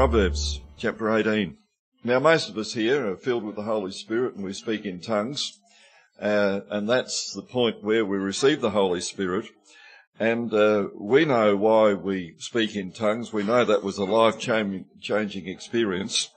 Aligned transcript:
Proverbs 0.00 0.62
chapter 0.78 1.14
18. 1.14 1.58
Now, 2.04 2.20
most 2.20 2.48
of 2.48 2.56
us 2.56 2.72
here 2.72 3.06
are 3.10 3.18
filled 3.18 3.44
with 3.44 3.54
the 3.54 3.64
Holy 3.64 3.92
Spirit 3.92 4.34
and 4.34 4.42
we 4.42 4.54
speak 4.54 4.86
in 4.86 4.98
tongues. 4.98 5.60
Uh, 6.18 6.60
and 6.70 6.88
that's 6.88 7.34
the 7.34 7.42
point 7.42 7.84
where 7.84 8.06
we 8.06 8.16
receive 8.16 8.62
the 8.62 8.70
Holy 8.70 9.02
Spirit. 9.02 9.50
And 10.18 10.54
uh, 10.54 10.86
we 10.98 11.26
know 11.26 11.54
why 11.54 11.92
we 11.92 12.34
speak 12.38 12.76
in 12.76 12.92
tongues. 12.92 13.30
We 13.30 13.42
know 13.42 13.62
that 13.62 13.82
was 13.82 13.98
a 13.98 14.04
life 14.04 14.38
changing 14.38 15.48
experience. 15.48 16.30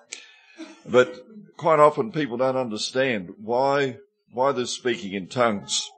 But 0.86 1.26
quite 1.56 1.80
often 1.80 2.12
people 2.12 2.36
don't 2.36 2.58
understand 2.58 3.30
why 3.42 4.00
why 4.34 4.52
there's 4.52 4.72
speaking 4.72 5.14
in 5.14 5.28
tongues. 5.28 5.90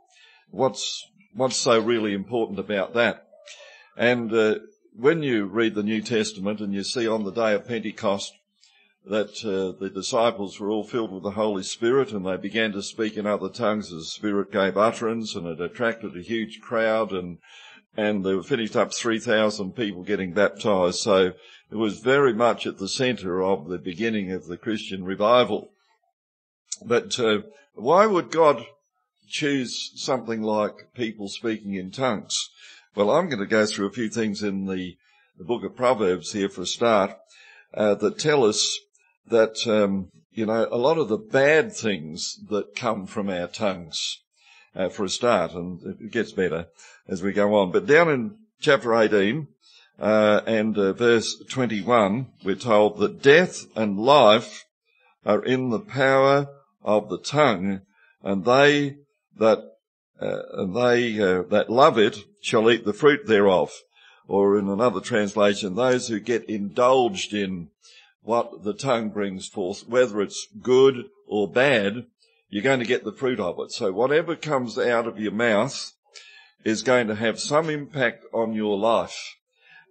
What's 0.52 1.04
what's 1.34 1.57
so 1.57 1.79
really 1.79 2.13
important 2.13 2.59
about 2.59 2.93
that? 2.93 3.26
And 3.98 4.32
uh, 4.32 4.55
when 4.98 5.23
you 5.23 5.45
read 5.45 5.76
the 5.76 5.84
New 5.84 6.02
Testament 6.02 6.62
and 6.62 6.73
you 6.73 6.84
see 6.84 7.08
on 7.08 7.23
the 7.23 7.31
day 7.31 7.54
of 7.54 7.67
Pentecost 7.67 8.34
that 9.05 9.44
uh, 9.44 9.77
the 9.80 9.90
disciples 9.90 10.59
were 10.59 10.70
all 10.70 10.84
filled 10.84 11.12
with 11.12 11.23
the 11.23 11.31
Holy 11.31 11.63
Spirit 11.63 12.12
and 12.12 12.26
they 12.26 12.38
began 12.38 12.71
to 12.71 12.81
speak 12.81 13.18
in 13.18 13.27
other 13.27 13.49
tongues 13.49 13.91
as 13.91 14.04
the 14.04 14.05
Spirit 14.05 14.52
gave 14.52 14.77
utterance 14.77 15.35
and 15.35 15.48
it 15.48 15.59
attracted 15.59 16.16
a 16.16 16.21
huge 16.21 16.59
crowd 16.62 17.12
and 17.12 17.38
and 17.98 18.26
they 18.26 18.41
finished 18.41 18.76
up 18.76 18.94
3,000 18.94 19.73
people 19.73 20.04
getting 20.04 20.34
baptized. 20.34 20.99
So 20.99 21.32
it 21.71 21.76
was 21.76 21.99
very 21.99 22.34
much 22.34 22.68
at 22.68 22.77
the 22.77 22.90
center 22.90 23.41
of 23.41 23.70
the 23.70 23.77
beginning 23.77 24.34
of 24.34 24.48
the 24.48 24.57
Christian 24.57 25.05
revival. 25.05 25.71
But 26.85 27.18
uh, 27.18 27.43
why 27.73 28.05
would 28.05 28.32
God 28.32 28.66
choose 29.30 29.93
something 29.96 30.41
like 30.41 30.93
people 30.93 31.29
speaking 31.29 31.76
in 31.76 31.90
tongues? 31.91 32.49
Well, 32.96 33.12
I'm 33.12 33.27
going 33.27 33.40
to 33.40 33.46
go 33.46 33.65
through 33.65 33.88
a 33.88 33.91
few 33.91 34.07
things 34.07 34.41
in 34.41 34.68
the, 34.68 34.96
the 35.38 35.43
book 35.43 35.65
of 35.65 35.76
Proverbs 35.76 36.32
here 36.32 36.48
for 36.48 36.62
a 36.62 36.65
start 36.65 37.12
uh, 37.74 37.96
that 37.96 38.18
tell 38.18 38.46
us 38.46 38.79
that 39.27 39.68
um, 39.68 40.12
you 40.32 40.46
know 40.46 40.65
a 40.71 40.77
lot 40.77 40.98
of 40.98 41.10
the 41.10 41.18
bad 41.18 41.73
things 41.73 42.40
that 42.49 42.73
come 42.73 43.05
from 43.05 43.29
our 43.29 43.48
tongues 43.48 44.21
uh, 44.77 44.88
for 44.88 45.04
a 45.04 45.10
start, 45.10 45.51
and 45.51 45.82
it 45.99 46.10
gets 46.10 46.32
better 46.32 46.68
as 47.05 47.21
we 47.21 47.34
go 47.34 47.55
on. 47.55 47.73
But 47.73 47.85
down 47.85 48.07
in 48.10 48.38
chapter 48.62 48.96
18 48.96 49.49
uh, 49.99 50.40
and 50.48 50.77
uh, 50.77 50.93
verse 50.93 51.35
21, 51.49 52.27
we're 52.46 52.55
told 52.55 52.99
that 52.99 53.21
death 53.21 53.66
and 53.76 53.99
life 53.99 54.63
are 55.26 55.43
in 55.43 55.70
the 55.70 55.82
power 55.82 56.48
of 56.82 57.10
the 57.10 57.20
tongue, 57.20 57.82
and 58.23 58.46
they 58.46 58.99
that 59.38 59.74
uh, 60.20 60.66
they 60.66 61.20
uh, 61.20 61.44
that 61.44 61.70
love 61.70 61.98
it 61.98 62.18
shall 62.41 62.70
eat 62.70 62.85
the 62.85 62.94
fruit 62.94 63.27
thereof. 63.27 63.71
Or 64.28 64.57
in 64.57 64.69
another 64.69 65.02
translation, 65.02 65.75
those 65.75 66.07
who 66.07 66.19
get 66.19 66.50
indulged 66.50 67.34
in 67.34 67.69
what 68.24 68.63
the 68.63 68.74
tongue 68.74 69.09
brings 69.09 69.47
forth, 69.47 69.88
whether 69.88 70.19
it's 70.22 70.47
good 70.62 71.06
or 71.28 71.47
bad, 71.47 72.07
you're 72.50 72.63
going 72.63 72.80
to 72.80 72.85
get 72.85 73.03
the 73.03 73.12
fruit 73.12 73.40
of 73.40 73.59
it. 73.59 73.72
So 73.72 73.91
whatever 73.91 74.35
comes 74.35 74.80
out 74.80 75.06
of 75.06 75.19
your 75.19 75.31
mouth 75.31 75.91
is 76.63 76.81
going 76.81 77.07
to 77.07 77.16
have 77.16 77.40
some 77.40 77.69
impact 77.69 78.25
on 78.34 78.53
your 78.53 78.78
life. 78.78 79.35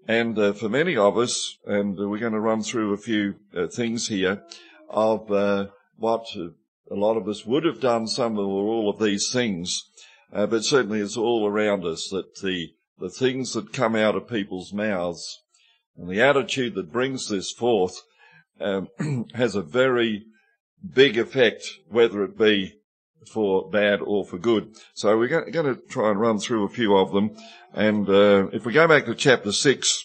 And 0.08 0.38
uh, 0.38 0.52
for 0.52 0.68
many 0.68 0.96
of 0.96 1.16
us, 1.16 1.56
and 1.64 1.96
we're 1.96 2.18
going 2.18 2.32
to 2.32 2.40
run 2.40 2.62
through 2.62 2.92
a 2.92 2.98
few 2.98 3.36
uh, 3.56 3.68
things 3.68 4.08
here 4.08 4.42
of 4.90 5.30
uh, 5.30 5.66
what 5.96 6.26
a 6.36 6.94
lot 6.94 7.16
of 7.16 7.28
us 7.28 7.46
would 7.46 7.64
have 7.64 7.80
done 7.80 8.06
some 8.06 8.38
or 8.38 8.66
all 8.66 8.90
of 8.90 8.98
these 8.98 9.30
things 9.32 9.84
uh, 10.34 10.46
but 10.46 10.64
certainly 10.64 11.00
it's 11.00 11.16
all 11.16 11.46
around 11.46 11.84
us 11.84 12.08
that 12.10 12.40
the, 12.42 12.74
the 12.98 13.08
things 13.08 13.52
that 13.52 13.72
come 13.72 13.94
out 13.94 14.16
of 14.16 14.28
people's 14.28 14.72
mouths 14.72 15.40
and 15.96 16.10
the 16.10 16.20
attitude 16.20 16.74
that 16.74 16.92
brings 16.92 17.28
this 17.28 17.52
forth 17.52 18.02
um, 18.60 18.88
has 19.34 19.54
a 19.54 19.62
very 19.62 20.24
big 20.92 21.16
effect, 21.16 21.64
whether 21.88 22.24
it 22.24 22.36
be 22.36 22.74
for 23.30 23.70
bad 23.70 24.00
or 24.00 24.24
for 24.24 24.38
good. 24.38 24.74
So 24.94 25.16
we're 25.16 25.28
going 25.28 25.52
to 25.52 25.80
try 25.88 26.10
and 26.10 26.20
run 26.20 26.38
through 26.38 26.64
a 26.64 26.68
few 26.68 26.96
of 26.96 27.12
them. 27.12 27.36
And 27.72 28.08
uh, 28.08 28.48
if 28.52 28.66
we 28.66 28.72
go 28.72 28.86
back 28.86 29.06
to 29.06 29.14
chapter 29.14 29.52
6 29.52 30.04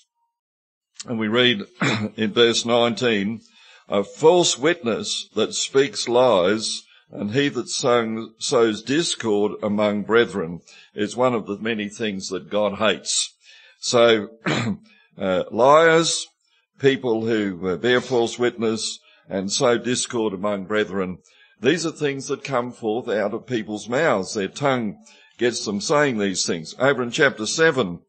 and 1.07 1.19
we 1.19 1.27
read 1.27 1.63
in 2.15 2.33
verse 2.33 2.65
19, 2.65 3.41
a 3.89 4.03
false 4.03 4.57
witness 4.57 5.27
that 5.35 5.53
speaks 5.53 6.07
lies 6.07 6.83
and 7.11 7.31
he 7.31 7.49
that 7.49 7.69
sows 7.69 8.83
discord 8.83 9.53
among 9.63 10.03
brethren 10.03 10.61
is 10.93 11.15
one 11.15 11.33
of 11.33 11.47
the 11.47 11.57
many 11.57 11.89
things 11.89 12.29
that 12.29 12.49
God 12.49 12.75
hates. 12.75 13.33
So, 13.79 14.29
uh, 15.17 15.43
liars, 15.51 16.27
people 16.79 17.25
who 17.25 17.67
uh, 17.67 17.77
bear 17.77 18.01
false 18.01 18.37
witness 18.37 18.99
and 19.27 19.51
sow 19.51 19.77
discord 19.77 20.33
among 20.33 20.65
brethren, 20.65 21.19
these 21.61 21.85
are 21.85 21.91
things 21.91 22.27
that 22.27 22.43
come 22.43 22.71
forth 22.71 23.09
out 23.09 23.33
of 23.33 23.47
people's 23.47 23.89
mouths. 23.89 24.33
Their 24.33 24.47
tongue 24.47 24.97
gets 25.37 25.65
them 25.65 25.81
saying 25.81 26.17
these 26.17 26.45
things. 26.45 26.75
Over 26.77 27.03
in 27.03 27.11
chapter 27.11 27.45
7, 27.45 27.99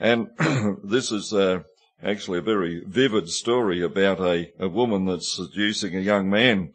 and 0.00 0.28
this 0.84 1.12
is 1.12 1.32
uh, 1.32 1.60
actually 2.02 2.38
a 2.38 2.42
very 2.42 2.82
vivid 2.86 3.28
story 3.28 3.82
about 3.82 4.20
a, 4.20 4.52
a 4.58 4.68
woman 4.68 5.04
that's 5.06 5.34
seducing 5.34 5.96
a 5.96 6.00
young 6.00 6.28
man. 6.30 6.74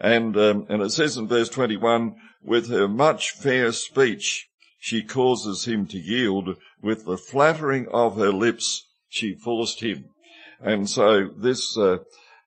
And, 0.00 0.36
um, 0.36 0.66
and 0.68 0.82
it 0.82 0.90
says 0.90 1.16
in 1.16 1.28
verse 1.28 1.48
21, 1.48 2.16
with 2.44 2.68
her 2.68 2.86
much 2.86 3.30
fair 3.30 3.72
speech, 3.72 4.48
she 4.78 5.02
causes 5.02 5.66
him 5.66 5.86
to 5.86 5.98
yield. 5.98 6.56
With 6.82 7.06
the 7.06 7.16
flattering 7.16 7.88
of 7.92 8.16
her 8.16 8.32
lips, 8.32 8.86
she 9.08 9.34
forced 9.34 9.80
him. 9.80 10.10
And 10.60 10.88
so 10.88 11.28
this, 11.36 11.76
uh, 11.76 11.98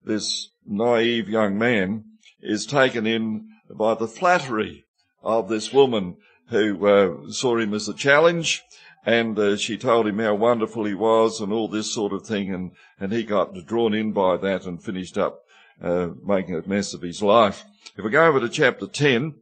this 0.04 0.50
naive 0.66 1.28
young 1.28 1.58
man 1.58 2.06
is 2.42 2.66
taken 2.66 3.06
in 3.06 3.50
by 3.70 3.96
the 3.96 4.08
flattery 4.08 4.86
of 5.24 5.50
this 5.50 5.74
woman 5.74 6.18
who 6.50 6.88
uh, 6.88 7.31
saw 7.31 7.58
him 7.58 7.74
as 7.74 7.88
a 7.88 7.94
challenge 7.94 8.64
and 9.06 9.38
uh, 9.38 9.56
she 9.58 9.78
told 9.78 10.08
him 10.08 10.20
how 10.20 10.36
wonderful 10.36 10.86
he 10.86 10.94
was 10.94 11.40
and 11.40 11.54
all 11.54 11.68
this 11.68 11.94
sort 11.94 12.14
of 12.14 12.26
thing 12.26 12.54
and, 12.54 12.72
and 13.00 13.12
he 13.12 13.24
got 13.24 13.54
drawn 13.66 13.94
in 13.94 14.12
by 14.12 14.38
that 14.38 14.66
and 14.66 14.84
finished 14.84 15.18
up 15.18 15.42
uh, 15.81 16.09
making 16.25 16.56
a 16.56 16.67
mess 16.67 16.94
of 16.94 17.01
his 17.01 17.22
life. 17.22 17.63
If 17.97 18.03
we 18.03 18.12
go 18.12 18.25
over 18.25 18.40
to 18.40 18.50
chapter 18.50 18.88
10 18.88 19.35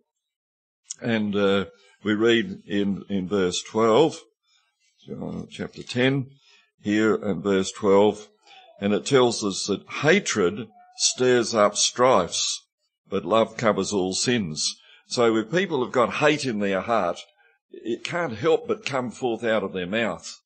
and 1.01 1.35
uh, 1.35 1.65
we 2.03 2.13
read 2.13 2.63
in, 2.65 3.03
in 3.09 3.27
verse 3.27 3.61
12, 3.63 4.21
chapter 5.49 5.83
10 5.83 6.29
here 6.81 7.15
and 7.15 7.43
verse 7.43 7.71
12, 7.71 8.27
and 8.79 8.93
it 8.93 9.05
tells 9.05 9.43
us 9.43 9.67
that 9.67 9.87
hatred 10.01 10.67
stirs 10.97 11.53
up 11.55 11.75
strifes, 11.75 12.65
but 13.09 13.25
love 13.25 13.57
covers 13.57 13.93
all 13.93 14.13
sins. 14.13 14.75
So 15.07 15.35
if 15.37 15.51
people 15.51 15.83
have 15.83 15.93
got 15.93 16.15
hate 16.15 16.45
in 16.45 16.59
their 16.59 16.81
heart, 16.81 17.19
it 17.71 18.03
can't 18.03 18.37
help 18.37 18.67
but 18.67 18.85
come 18.85 19.11
forth 19.11 19.43
out 19.43 19.63
of 19.63 19.73
their 19.73 19.87
mouth. 19.87 20.41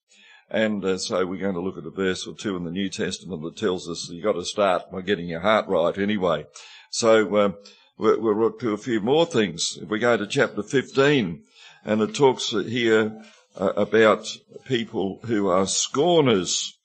And 0.54 0.84
uh, 0.84 0.98
so 0.98 1.26
we're 1.26 1.40
going 1.40 1.54
to 1.54 1.62
look 1.62 1.78
at 1.78 1.86
a 1.86 1.90
verse 1.90 2.28
or 2.28 2.36
two 2.36 2.58
in 2.58 2.66
the 2.66 2.72
New 2.72 2.90
Testament 2.90 3.42
that 3.44 3.56
tells 3.56 3.90
us 3.90 4.10
you've 4.10 4.26
got 4.26 4.34
to 4.34 4.44
start 4.44 4.92
by 4.92 5.00
getting 5.00 5.30
your 5.30 5.40
heart 5.40 5.66
right 5.70 5.98
anyway. 5.98 6.46
So 6.90 7.38
um, 7.38 7.56
we'll, 7.98 8.38
look 8.38 8.60
to 8.60 8.74
a 8.74 8.78
few 8.78 9.00
more 9.00 9.26
things. 9.26 9.78
If 9.82 9.88
we 9.88 9.98
go 9.98 10.18
to 10.18 10.28
chapter 10.28 10.62
15, 10.62 11.44
and 11.86 12.02
it 12.02 12.14
talks 12.14 12.50
here 12.50 13.24
uh, 13.58 13.72
about 13.78 14.28
people 14.66 15.22
who 15.24 15.48
are 15.48 15.66
scorners, 15.66 16.78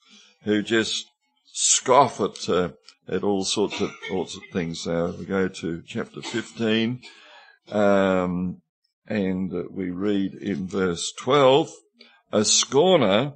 who 0.43 0.63
just 0.63 1.05
scoff 1.51 2.21
at 2.21 2.47
uh, 2.47 2.69
at 3.09 3.23
all 3.23 3.43
sorts 3.43 3.81
of 3.81 3.91
sorts 4.07 4.37
of 4.37 4.43
things. 4.53 4.81
So 4.81 5.13
we 5.19 5.25
go 5.25 5.49
to 5.49 5.83
chapter 5.85 6.21
15, 6.21 7.01
um, 7.71 8.61
and 9.07 9.51
we 9.71 9.91
read 9.91 10.35
in 10.35 10.67
verse 10.67 11.11
12, 11.19 11.69
a 12.31 12.45
scorner 12.45 13.33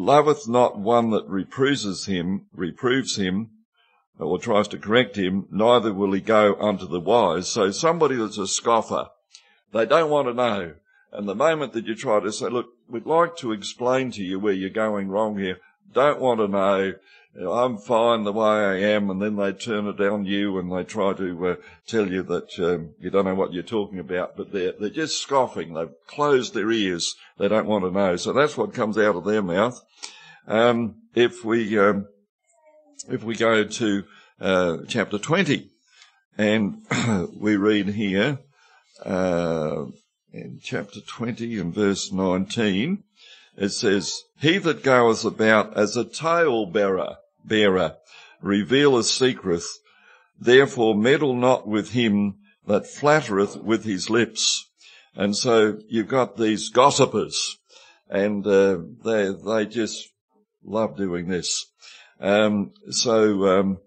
loveth 0.00 0.48
not 0.48 0.78
one 0.78 1.10
that 1.10 1.28
reproves 1.28 2.06
him, 2.06 2.46
reproves 2.52 3.16
him, 3.16 3.50
or 4.18 4.38
tries 4.38 4.68
to 4.68 4.78
correct 4.78 5.16
him, 5.16 5.46
neither 5.50 5.92
will 5.92 6.12
he 6.12 6.20
go 6.20 6.54
unto 6.60 6.86
the 6.86 7.00
wise. 7.00 7.48
So 7.48 7.70
somebody 7.70 8.16
that's 8.16 8.38
a 8.38 8.46
scoffer, 8.46 9.08
they 9.72 9.86
don't 9.86 10.10
want 10.10 10.28
to 10.28 10.34
know. 10.34 10.74
And 11.12 11.28
the 11.28 11.34
moment 11.34 11.72
that 11.72 11.86
you 11.86 11.94
try 11.94 12.20
to 12.20 12.32
say, 12.32 12.48
look, 12.48 12.68
we'd 12.88 13.06
like 13.06 13.36
to 13.38 13.52
explain 13.52 14.10
to 14.12 14.22
you 14.22 14.38
where 14.38 14.52
you're 14.52 14.70
going 14.70 15.08
wrong 15.08 15.38
here, 15.38 15.58
don't 15.92 16.20
want 16.20 16.40
to 16.40 16.48
know, 16.48 16.94
I'm 17.38 17.78
fine 17.78 18.24
the 18.24 18.32
way 18.32 18.48
I 18.48 18.76
am, 18.94 19.08
and 19.08 19.22
then 19.22 19.36
they 19.36 19.52
turn 19.52 19.86
it 19.86 20.00
on 20.00 20.24
you 20.24 20.58
and 20.58 20.70
they 20.70 20.82
try 20.82 21.12
to 21.14 21.46
uh, 21.46 21.56
tell 21.86 22.10
you 22.10 22.24
that 22.24 22.58
um, 22.58 22.94
you 22.98 23.08
don't 23.10 23.24
know 23.24 23.36
what 23.36 23.52
you're 23.52 23.62
talking 23.62 24.00
about, 24.00 24.36
but 24.36 24.50
they're 24.52 24.72
they're 24.72 24.90
just 24.90 25.22
scoffing. 25.22 25.74
They've 25.74 25.94
closed 26.08 26.54
their 26.54 26.70
ears. 26.72 27.14
They 27.38 27.46
don't 27.46 27.68
want 27.68 27.84
to 27.84 27.92
know. 27.92 28.16
So 28.16 28.32
that's 28.32 28.56
what 28.56 28.74
comes 28.74 28.98
out 28.98 29.14
of 29.14 29.24
their 29.24 29.42
mouth. 29.42 29.80
Um, 30.50 30.96
if 31.14 31.44
we 31.44 31.78
um, 31.78 32.08
if 33.08 33.22
we 33.22 33.36
go 33.36 33.62
to 33.62 34.04
uh, 34.40 34.78
chapter 34.88 35.16
20, 35.16 35.70
and 36.36 36.84
we 37.36 37.54
read 37.54 37.86
here 37.86 38.40
uh, 39.06 39.84
in 40.32 40.58
chapter 40.60 41.00
20 41.06 41.56
and 41.56 41.72
verse 41.72 42.10
19 42.10 43.04
it 43.56 43.68
says, 43.68 44.24
He 44.40 44.58
that 44.58 44.82
goeth 44.82 45.24
about 45.24 45.76
as 45.76 45.96
a 45.96 46.04
tale 46.04 46.66
bearer 46.66 47.18
bearer, 47.44 47.98
revealeth 48.42 49.06
secrets. 49.06 49.78
Therefore 50.36 50.96
meddle 50.96 51.36
not 51.36 51.68
with 51.68 51.90
him 51.92 52.38
that 52.66 52.88
flattereth 52.88 53.56
with 53.56 53.84
his 53.84 54.10
lips. 54.10 54.68
And 55.14 55.36
so 55.36 55.78
you've 55.88 56.08
got 56.08 56.36
these 56.36 56.70
gossipers, 56.70 57.56
and 58.08 58.44
uh, 58.44 58.78
they 59.04 59.32
they 59.32 59.66
just 59.66 60.08
love 60.64 60.96
doing 60.96 61.28
this. 61.28 61.66
Um, 62.20 62.72
so 62.90 63.46
um, 63.46 63.78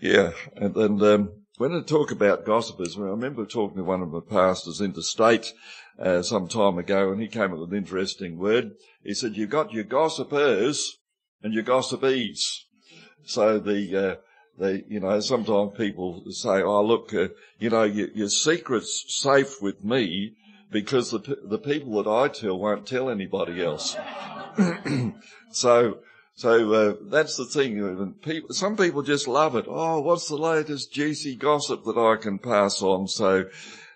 yeah, 0.00 0.30
and, 0.56 0.76
and 0.76 1.02
um, 1.02 1.32
when 1.58 1.74
I 1.74 1.82
talk 1.82 2.12
about 2.12 2.46
gossipers, 2.46 2.96
I 2.96 3.02
remember 3.02 3.44
talking 3.44 3.78
to 3.78 3.84
one 3.84 4.00
of 4.02 4.10
my 4.10 4.20
pastors 4.20 4.80
interstate 4.80 5.52
uh, 5.98 6.22
some 6.22 6.46
time 6.46 6.78
ago, 6.78 7.10
and 7.10 7.20
he 7.20 7.26
came 7.26 7.52
up 7.52 7.58
with 7.58 7.72
an 7.72 7.76
interesting 7.76 8.38
word. 8.38 8.72
He 9.02 9.14
said, 9.14 9.36
"You've 9.36 9.50
got 9.50 9.72
your 9.72 9.84
gossipers 9.84 10.98
and 11.42 11.52
your 11.52 11.64
gossipees." 11.64 12.64
So 13.24 13.58
the 13.58 13.96
uh, 13.96 14.16
they, 14.56 14.84
you 14.88 15.00
know, 15.00 15.18
sometimes 15.18 15.76
people 15.76 16.22
say, 16.30 16.62
"Oh, 16.62 16.84
look, 16.84 17.12
uh, 17.12 17.28
you 17.58 17.70
know, 17.70 17.82
your, 17.82 18.08
your, 18.14 18.28
secret's 18.28 19.04
safe 19.08 19.60
with 19.60 19.84
me 19.84 20.36
because 20.70 21.10
the 21.10 21.38
the 21.42 21.58
people 21.58 22.00
that 22.00 22.08
I 22.08 22.28
tell 22.28 22.56
won't 22.58 22.86
tell 22.86 23.10
anybody 23.10 23.64
else." 23.64 23.96
so, 25.50 25.98
so 26.34 26.72
uh, 26.72 26.94
that's 27.02 27.36
the 27.36 27.44
thing. 27.44 28.14
People, 28.22 28.54
some 28.54 28.76
people 28.76 29.02
just 29.02 29.28
love 29.28 29.56
it. 29.56 29.66
Oh, 29.68 30.00
what's 30.00 30.28
the 30.28 30.36
latest 30.36 30.92
juicy 30.92 31.36
gossip 31.36 31.84
that 31.84 31.98
I 31.98 32.20
can 32.20 32.38
pass 32.38 32.82
on? 32.82 33.08
So, 33.08 33.46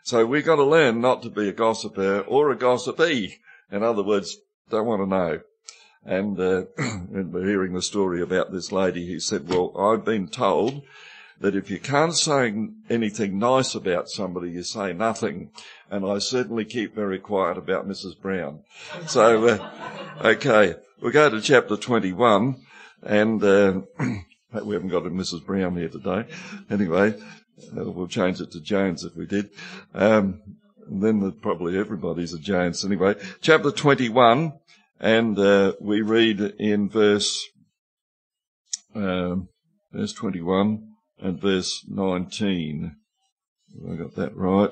so 0.03 0.27
we've 0.27 0.45
got 0.45 0.57
to 0.57 0.65
learn 0.65 1.01
not 1.01 1.23
to 1.23 1.31
be 1.31 1.49
a 1.49 1.53
gossiper 1.53 2.21
or 2.21 2.51
a 2.51 2.57
gossipee. 2.57 3.39
In 3.71 3.83
other 3.83 4.03
words, 4.03 4.37
don't 4.69 4.87
want 4.87 5.03
to 5.03 5.07
know. 5.07 5.41
And, 6.05 6.39
uh, 6.41 6.65
we're 7.11 7.47
hearing 7.47 7.75
the 7.75 7.83
story 7.83 8.23
about 8.23 8.51
this 8.53 8.73
lady 8.73 9.07
who 9.07 9.21
said, 9.21 9.49
well, 9.49 9.73
I've 9.79 10.05
been 10.05 10.29
told 10.29 10.83
that 11.43 11.57
if 11.57 11.71
you 11.71 11.79
can't 11.79 12.17
say 12.17 12.55
anything 12.89 13.39
nice 13.39 13.75
about 13.75 14.09
somebody, 14.09 14.51
you 14.51 14.63
say 14.63 14.93
nothing. 14.93 15.51
And 15.91 16.07
I 16.07 16.19
certainly 16.19 16.65
keep 16.65 16.95
very 16.95 17.19
quiet 17.19 17.59
about 17.59 17.87
Mrs. 17.87 18.19
Brown. 18.21 18.61
So, 19.07 19.47
uh, 19.47 19.71
okay, 20.25 20.77
we'll 21.03 21.13
go 21.13 21.29
to 21.29 21.41
chapter 21.41 21.77
21 21.77 22.57
and, 23.03 23.43
uh, 23.43 23.81
we 24.65 24.75
haven't 24.75 24.89
got 24.89 25.07
a 25.07 25.11
Mrs. 25.11 25.45
Brown 25.45 25.77
here 25.77 25.89
today. 25.89 26.27
Anyway, 26.71 27.15
uh, 27.77 27.91
we'll 27.91 28.07
change 28.07 28.41
it 28.41 28.53
to 28.53 28.61
Jones 28.61 29.05
if 29.05 29.17
we 29.17 29.27
did. 29.27 29.51
Um, 29.95 30.41
and 30.87 31.03
then 31.03 31.33
probably 31.41 31.77
everybody's 31.77 32.33
a 32.33 32.39
Jones 32.39 32.85
anyway. 32.85 33.17
Chapter 33.41 33.73
21 33.73 34.53
and 35.01 35.39
uh, 35.39 35.73
we 35.81 36.01
read 36.01 36.41
in 36.41 36.89
verse 36.89 37.45
um, 38.95 39.49
verse 39.93 40.13
21 40.13 40.87
and 41.19 41.41
verse 41.41 41.85
19. 41.89 42.97
Have 43.75 43.93
I 43.93 43.97
got 43.97 44.15
that 44.15 44.37
right? 44.37 44.71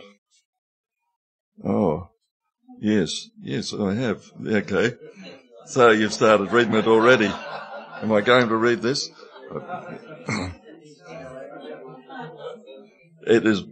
Oh, 1.64 2.10
yes, 2.78 3.28
yes, 3.42 3.74
I 3.74 3.94
have. 3.94 4.24
Okay. 4.46 4.94
So 5.70 5.90
you've 5.92 6.12
started 6.12 6.50
reading 6.50 6.74
it 6.74 6.88
already. 6.88 7.32
Am 8.02 8.10
I 8.10 8.22
going 8.22 8.48
to 8.48 8.56
read 8.56 8.82
this? 8.82 9.08
it 13.24 13.46
is, 13.46 13.62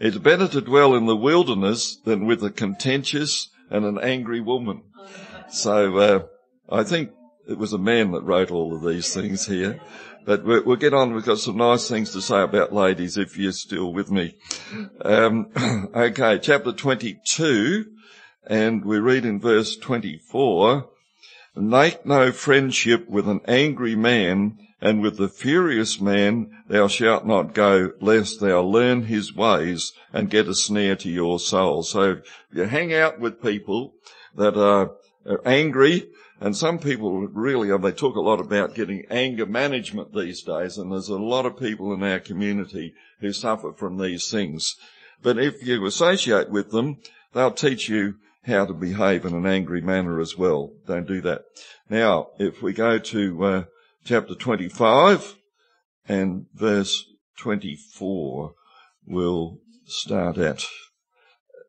it's 0.00 0.18
better 0.18 0.48
to 0.48 0.60
dwell 0.60 0.96
in 0.96 1.06
the 1.06 1.14
wilderness 1.14 1.96
than 2.04 2.26
with 2.26 2.42
a 2.42 2.50
contentious 2.50 3.50
and 3.70 3.84
an 3.84 4.00
angry 4.02 4.40
woman. 4.40 4.82
So 5.48 5.96
uh, 5.98 6.22
I 6.68 6.82
think 6.82 7.10
it 7.48 7.56
was 7.56 7.72
a 7.72 7.78
man 7.78 8.10
that 8.10 8.24
wrote 8.24 8.50
all 8.50 8.74
of 8.74 8.82
these 8.82 9.14
things 9.14 9.46
here. 9.46 9.80
But 10.26 10.44
we'll 10.44 10.74
get 10.74 10.92
on. 10.92 11.14
We've 11.14 11.24
got 11.24 11.38
some 11.38 11.56
nice 11.56 11.88
things 11.88 12.10
to 12.14 12.20
say 12.20 12.42
about 12.42 12.72
ladies 12.72 13.16
if 13.16 13.38
you're 13.38 13.52
still 13.52 13.92
with 13.92 14.10
me. 14.10 14.34
Um, 15.04 15.52
okay, 15.94 16.40
chapter 16.40 16.72
22, 16.72 17.86
and 18.46 18.84
we 18.84 18.98
read 18.98 19.24
in 19.24 19.40
verse 19.40 19.76
24, 19.76 20.88
Make 21.56 22.06
no 22.06 22.32
friendship 22.32 23.08
with 23.08 23.28
an 23.28 23.40
angry 23.46 23.96
man, 23.96 24.58
and 24.80 25.02
with 25.02 25.16
the 25.18 25.28
furious 25.28 26.00
man 26.00 26.50
thou 26.68 26.88
shalt 26.88 27.26
not 27.26 27.54
go, 27.54 27.92
lest 28.00 28.40
thou 28.40 28.62
learn 28.62 29.04
his 29.04 29.34
ways 29.34 29.92
and 30.12 30.30
get 30.30 30.48
a 30.48 30.54
snare 30.54 30.96
to 30.96 31.10
your 31.10 31.38
soul. 31.38 31.82
So 31.82 32.22
you 32.52 32.62
hang 32.62 32.94
out 32.94 33.20
with 33.20 33.42
people 33.42 33.94
that 34.36 34.56
are 34.56 34.92
are 35.26 35.40
angry. 35.44 36.08
And 36.40 36.56
some 36.56 36.78
people 36.78 37.28
really, 37.28 37.76
they 37.76 37.92
talk 37.92 38.16
a 38.16 38.20
lot 38.20 38.40
about 38.40 38.74
getting 38.74 39.04
anger 39.10 39.44
management 39.44 40.14
these 40.14 40.42
days. 40.42 40.78
And 40.78 40.90
there's 40.90 41.08
a 41.08 41.18
lot 41.18 41.44
of 41.44 41.58
people 41.58 41.92
in 41.92 42.02
our 42.02 42.20
community 42.20 42.94
who 43.20 43.32
suffer 43.32 43.72
from 43.72 43.98
these 43.98 44.30
things. 44.30 44.76
But 45.22 45.38
if 45.38 45.66
you 45.66 45.84
associate 45.84 46.48
with 46.48 46.70
them, 46.70 46.98
they'll 47.34 47.50
teach 47.50 47.88
you 47.90 48.16
how 48.46 48.64
to 48.64 48.72
behave 48.72 49.24
in 49.24 49.34
an 49.34 49.46
angry 49.46 49.80
manner 49.80 50.20
as 50.20 50.36
well. 50.36 50.72
Don't 50.86 51.06
do 51.06 51.20
that. 51.22 51.42
Now, 51.88 52.28
if 52.38 52.62
we 52.62 52.72
go 52.72 52.98
to 52.98 53.44
uh, 53.44 53.64
chapter 54.04 54.34
25 54.34 55.36
and 56.08 56.46
verse 56.54 57.04
24, 57.38 58.54
we'll 59.06 59.58
start 59.84 60.38
at. 60.38 60.64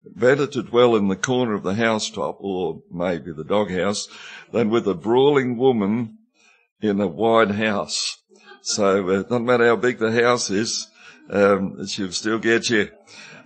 Better 0.04 0.48
to 0.48 0.64
dwell 0.64 0.96
in 0.96 1.10
the 1.10 1.16
corner 1.16 1.54
of 1.54 1.64
the 1.64 1.76
housetop, 1.76 2.38
or 2.40 2.82
maybe 2.90 3.32
the 3.32 3.44
doghouse, 3.44 4.08
than 4.52 4.70
with 4.70 4.88
a 4.88 4.96
brawling 4.96 5.58
woman 5.58 6.18
in 6.82 7.00
a 7.00 7.08
wide 7.08 7.52
house. 7.52 8.18
So 8.64 9.10
uh, 9.10 9.24
doesn't 9.24 9.46
matter 9.46 9.68
how 9.68 9.76
big 9.76 10.00
the 10.00 10.12
house 10.12 10.50
is, 10.50 10.88
um, 11.30 11.86
she'll 11.88 12.12
still 12.12 12.40
get 12.40 12.70
you. 12.70 12.90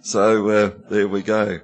So 0.01 0.50
uh, 0.50 0.72
there 0.89 1.07
we 1.07 1.24
go. 1.24 1.60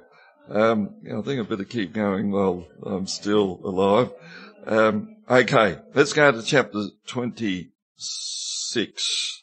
Um, 0.52 0.94
I 1.06 1.22
think 1.22 1.40
I 1.40 1.44
better 1.44 1.64
keep 1.64 1.94
going 1.94 2.30
while 2.30 2.66
I'm 2.84 3.06
still 3.06 3.58
alive. 3.64 4.10
Um, 4.66 5.16
okay, 5.28 5.78
let's 5.94 6.12
go 6.12 6.30
to 6.30 6.42
chapter 6.42 6.88
26. 7.06 9.42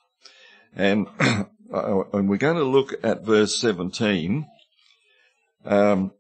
And, 0.76 1.08
uh, 1.20 1.46
and 2.14 2.30
we're 2.30 2.38
going 2.38 2.58
to 2.58 2.64
look 2.64 2.94
at 3.04 3.26
verse 3.26 3.60
17. 3.60 4.46
Um, 5.66 6.12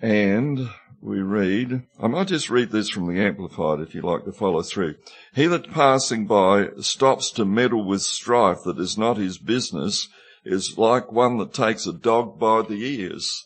and 0.00 0.70
we 1.02 1.20
read, 1.20 1.82
I 2.00 2.06
might 2.06 2.28
just 2.28 2.48
read 2.48 2.70
this 2.70 2.88
from 2.88 3.08
the 3.08 3.20
Amplified 3.20 3.80
if 3.80 3.94
you 3.94 4.00
like 4.00 4.24
to 4.24 4.32
follow 4.32 4.62
through. 4.62 4.94
He 5.34 5.46
that 5.46 5.70
passing 5.70 6.26
by 6.26 6.68
stops 6.80 7.30
to 7.32 7.44
meddle 7.44 7.84
with 7.84 8.00
strife 8.00 8.62
that 8.64 8.78
is 8.78 8.96
not 8.96 9.18
his 9.18 9.36
business 9.36 10.08
is 10.42 10.78
like 10.78 11.12
one 11.12 11.36
that 11.36 11.52
takes 11.52 11.86
a 11.86 11.92
dog 11.92 12.38
by 12.38 12.62
the 12.62 12.82
ears. 12.82 13.44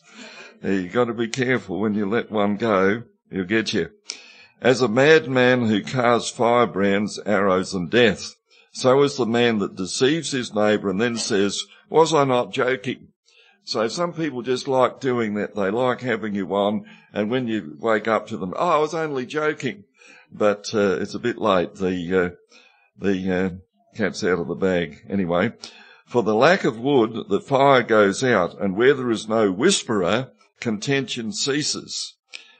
You've 0.63 0.93
got 0.93 1.05
to 1.05 1.13
be 1.13 1.27
careful 1.27 1.79
when 1.79 1.93
you 1.93 2.09
let 2.09 2.31
one 2.31 2.57
go, 2.57 3.03
he'll 3.31 3.43
get 3.43 3.73
you. 3.73 3.91
As 4.61 4.81
a 4.81 4.87
madman 4.87 5.67
who 5.67 5.83
casts 5.83 6.31
firebrands, 6.31 7.19
arrows 7.25 7.73
and 7.73 7.89
death, 7.89 8.35
so 8.71 9.03
is 9.03 9.17
the 9.17 9.25
man 9.25 9.59
that 9.59 9.75
deceives 9.75 10.31
his 10.31 10.53
neighbour 10.53 10.89
and 10.89 10.99
then 10.99 11.17
says, 11.17 11.63
was 11.89 12.13
I 12.13 12.23
not 12.25 12.51
joking? 12.51 13.09
So 13.63 13.87
some 13.87 14.13
people 14.13 14.41
just 14.41 14.67
like 14.67 14.99
doing 14.99 15.33
that. 15.35 15.55
They 15.55 15.69
like 15.69 16.01
having 16.01 16.33
you 16.33 16.47
on, 16.55 16.85
and 17.11 17.29
when 17.29 17.47
you 17.47 17.75
wake 17.79 18.07
up 18.07 18.27
to 18.27 18.37
them, 18.37 18.53
oh, 18.55 18.69
I 18.69 18.77
was 18.77 18.93
only 18.93 19.25
joking, 19.25 19.83
but 20.31 20.73
uh, 20.73 20.99
it's 21.01 21.13
a 21.13 21.19
bit 21.19 21.37
late. 21.37 21.75
The 21.75 22.17
uh, 22.17 22.29
the 22.97 23.31
uh, 23.31 23.49
cat's 23.97 24.23
out 24.23 24.39
of 24.39 24.47
the 24.47 24.55
bag 24.55 25.05
anyway. 25.09 25.51
For 26.05 26.23
the 26.23 26.33
lack 26.33 26.63
of 26.63 26.79
wood, 26.79 27.27
the 27.27 27.41
fire 27.41 27.83
goes 27.83 28.23
out, 28.23 28.57
and 28.57 28.77
where 28.77 28.93
there 28.93 29.11
is 29.11 29.27
no 29.27 29.51
whisperer, 29.51 30.31
contention 30.59 31.31
ceases. 31.31 32.15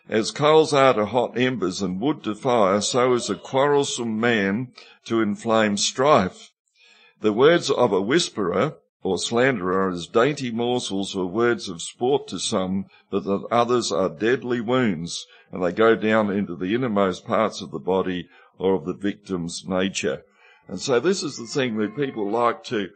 As 0.10 0.32
coals 0.32 0.74
are 0.74 0.94
to 0.94 1.06
hot 1.06 1.38
embers 1.38 1.82
and 1.82 2.00
wood 2.00 2.24
to 2.24 2.36
fire, 2.36 2.80
so 2.80 3.14
is 3.14 3.30
a 3.30 3.36
quarrelsome 3.36 4.20
man 4.20 4.72
to 5.06 5.22
inflame 5.22 5.76
strife. 5.78 6.52
The 7.20 7.34
words 7.34 7.70
of 7.70 7.92
a 7.92 8.02
whisperer 8.02 8.78
or 9.04 9.18
slanderer 9.18 9.90
as 9.90 10.08
dainty 10.08 10.52
morsels 10.52 11.16
or 11.16 11.26
words 11.26 11.70
of 11.70 11.82
sport 11.82 12.28
to 12.28 12.40
some, 12.40 12.86
but 13.10 13.24
that 13.26 13.46
others 13.52 13.92
are 13.92 14.10
deadly 14.10 14.62
wounds, 14.62 15.26
and 15.52 15.64
they 15.64 15.72
go 15.72 15.96
down 15.96 16.30
into 16.30 16.56
the 16.56 16.74
innermost 16.74 17.26
parts 17.26 17.62
of 17.62 17.72
the 17.72 17.80
body 17.80 18.28
or 18.58 18.76
of 18.76 18.86
the 18.86 18.94
victim's 18.94 19.66
nature. 19.68 20.24
And 20.68 20.80
so 20.80 21.00
this 21.00 21.24
is 21.24 21.38
the 21.38 21.48
thing 21.48 21.78
that 21.78 21.96
people 21.96 22.30
like 22.30 22.64
to 22.66 22.90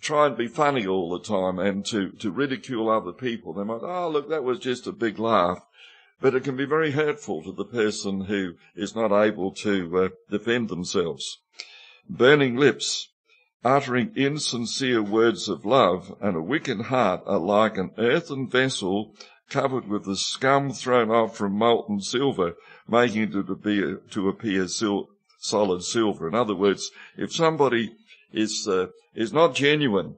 try 0.00 0.26
and 0.26 0.36
be 0.36 0.48
funny 0.48 0.86
all 0.86 1.10
the 1.10 1.20
time 1.20 1.58
and 1.58 1.84
to, 1.86 2.10
to 2.12 2.30
ridicule 2.30 2.88
other 2.88 3.12
people. 3.12 3.52
They 3.52 3.64
might, 3.64 3.82
oh 3.82 4.08
look, 4.08 4.28
that 4.30 4.44
was 4.44 4.58
just 4.58 4.86
a 4.86 4.92
big 4.92 5.18
laugh. 5.18 5.64
But 6.20 6.34
it 6.34 6.44
can 6.44 6.56
be 6.56 6.64
very 6.64 6.90
hurtful 6.90 7.42
to 7.44 7.52
the 7.52 7.64
person 7.64 8.22
who 8.22 8.54
is 8.74 8.96
not 8.96 9.12
able 9.12 9.52
to 9.52 9.98
uh, 9.98 10.08
defend 10.30 10.68
themselves. 10.68 11.38
Burning 12.08 12.56
lips 12.56 13.08
uttering 13.64 14.12
insincere 14.14 15.02
words 15.02 15.48
of 15.48 15.66
love, 15.66 16.16
and 16.20 16.36
a 16.36 16.42
wicked 16.42 16.82
heart 16.82 17.20
are 17.26 17.38
like 17.38 17.76
an 17.76 17.90
earthen 17.98 18.48
vessel 18.48 19.14
covered 19.50 19.88
with 19.88 20.04
the 20.04 20.16
scum 20.16 20.70
thrown 20.70 21.10
off 21.10 21.36
from 21.36 21.52
molten 21.52 22.00
silver, 22.00 22.54
making 22.88 23.22
it 23.22 23.32
to, 23.32 23.56
be, 23.56 23.96
to 24.10 24.28
appear 24.28 24.68
sil- 24.70 25.10
solid 25.38 25.82
silver. 25.82 26.28
In 26.28 26.34
other 26.34 26.54
words, 26.54 26.90
if 27.16 27.32
somebody 27.32 27.94
is, 28.32 28.66
uh, 28.68 28.86
is 29.14 29.32
not 29.32 29.54
genuine, 29.54 30.16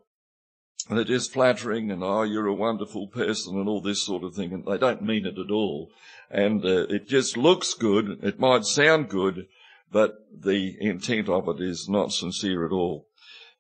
and 0.89 0.99
they're 0.99 1.21
flattering 1.21 1.91
and, 1.91 2.03
oh, 2.03 2.23
you're 2.23 2.47
a 2.47 2.55
wonderful 2.55 3.07
person 3.09 3.59
and 3.59 3.69
all 3.69 3.81
this 3.81 4.05
sort 4.05 4.25
of 4.25 4.35
thing, 4.35 4.53
and 4.53 4.65
they 4.65 4.79
don't 4.79 5.03
mean 5.03 5.27
it 5.27 5.39
at 5.39 5.51
all. 5.51 5.91
And 6.31 6.65
uh, 6.65 6.87
it 6.89 7.09
just 7.09 7.37
looks 7.37 7.75
good, 7.75 8.19
it 8.23 8.41
might 8.41 8.65
sound 8.65 9.09
good, 9.09 9.47
but 9.93 10.15
the 10.33 10.77
intent 10.81 11.29
of 11.29 11.49
it 11.49 11.61
is 11.61 11.89
not 11.89 12.13
sincere 12.13 12.65
at 12.65 12.73
all. 12.73 13.07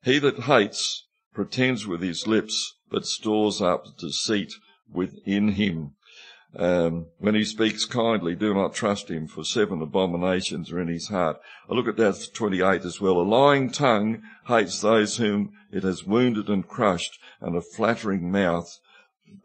He 0.03 0.19
that 0.21 0.41
hates 0.41 1.07
pretends 1.35 1.87
with 1.87 2.03
his 2.03 2.27
lips, 2.27 2.77
but 2.91 3.07
stores 3.07 3.61
up 3.61 3.85
deceit 3.99 4.53
within 4.93 5.53
him. 5.53 5.95
Um, 6.57 7.07
when 7.19 7.37
he 7.37 7.45
speaks 7.45 7.85
kindly, 7.85 8.35
do 8.35 8.53
not 8.53 8.75
trust 8.75 9.09
him, 9.09 9.29
for 9.29 9.45
seven 9.45 9.81
abominations 9.81 10.73
are 10.73 10.81
in 10.81 10.89
his 10.89 11.09
heart. 11.09 11.41
I 11.69 11.75
look 11.75 11.87
at 11.87 11.97
that 11.97 12.35
28 12.35 12.85
as 12.85 13.01
well. 13.01 13.21
A 13.21 13.23
lying 13.23 13.71
tongue 13.71 14.23
hates 14.49 14.81
those 14.81 15.19
whom 15.19 15.53
it 15.71 15.85
has 15.85 16.05
wounded 16.05 16.49
and 16.49 16.67
crushed, 16.67 17.21
and 17.41 17.57
a 17.57 17.63
flattering 17.63 18.33
mouth 18.33 18.79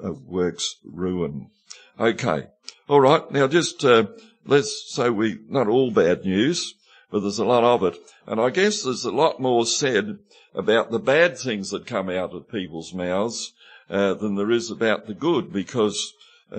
uh, 0.04 0.14
works 0.14 0.78
ruin. 0.84 1.52
Okay. 2.00 2.48
All 2.88 3.02
right. 3.02 3.30
Now 3.32 3.48
just, 3.48 3.86
uh, 3.86 4.08
let's 4.46 4.86
say 4.88 5.10
we, 5.10 5.38
not 5.48 5.68
all 5.68 5.92
bad 5.92 6.26
news, 6.26 6.74
but 7.12 7.20
there's 7.20 7.40
a 7.40 7.46
lot 7.46 7.64
of 7.64 7.84
it. 7.84 8.00
And 8.26 8.42
I 8.42 8.50
guess 8.50 8.82
there's 8.82 9.06
a 9.06 9.12
lot 9.12 9.40
more 9.40 9.66
said 9.68 10.18
about 10.56 10.90
the 10.90 11.00
bad 11.00 11.38
things 11.38 11.70
that 11.70 11.86
come 11.86 12.10
out 12.10 12.34
of 12.34 12.50
people's 12.50 12.94
mouths, 12.94 13.54
uh, 13.90 14.16
than 14.16 14.36
there 14.36 14.52
is 14.52 14.72
about 14.72 15.06
the 15.06 15.14
good, 15.14 15.54
because 15.54 16.14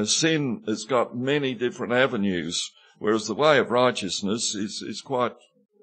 sin 0.05 0.63
has 0.67 0.85
got 0.85 1.17
many 1.17 1.55
different 1.55 1.93
avenues, 1.93 2.71
whereas 2.99 3.27
the 3.27 3.35
way 3.35 3.59
of 3.59 3.71
righteousness 3.71 4.55
is, 4.55 4.83
is 4.83 5.01
quite 5.01 5.33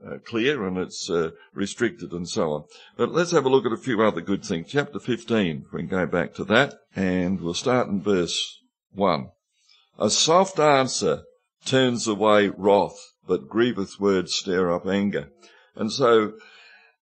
uh, 0.05 0.17
clear 0.25 0.67
and 0.67 0.77
it's 0.77 1.09
uh, 1.09 1.31
restricted 1.53 2.11
and 2.11 2.27
so 2.27 2.51
on. 2.51 2.63
But 2.97 3.11
let's 3.11 3.31
have 3.31 3.45
a 3.45 3.49
look 3.49 3.65
at 3.65 3.71
a 3.71 3.77
few 3.77 4.01
other 4.03 4.21
good 4.21 4.43
things. 4.43 4.67
Chapter 4.69 4.99
15, 4.99 5.65
we 5.71 5.79
can 5.79 5.87
go 5.87 6.05
back 6.05 6.33
to 6.35 6.43
that, 6.45 6.75
and 6.95 7.41
we'll 7.41 7.53
start 7.53 7.87
in 7.87 8.01
verse 8.01 8.59
1. 8.91 9.29
A 9.97 10.09
soft 10.09 10.59
answer 10.59 11.23
turns 11.65 12.07
away 12.07 12.49
wrath, 12.49 12.97
but 13.27 13.47
grievous 13.47 13.99
words 13.99 14.35
stir 14.35 14.71
up 14.73 14.85
anger. 14.85 15.29
And 15.75 15.91
so 15.91 16.33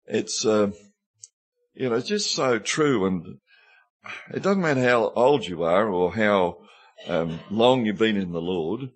it's, 0.06 0.46
uh, 0.46 0.72
you 1.74 1.90
know, 1.90 2.00
just 2.02 2.32
so 2.32 2.60
true 2.60 3.06
and 3.06 3.38
it 4.34 4.42
doesn't 4.42 4.62
matter 4.62 4.82
how 4.82 5.12
old 5.16 5.46
you 5.48 5.64
are 5.64 5.90
or 5.90 6.16
how 6.16 6.58
um, 7.08 7.39
long 7.50 7.86
you've 7.86 7.98
been 7.98 8.18
in 8.18 8.32
the 8.32 8.42
Lord, 8.42 8.92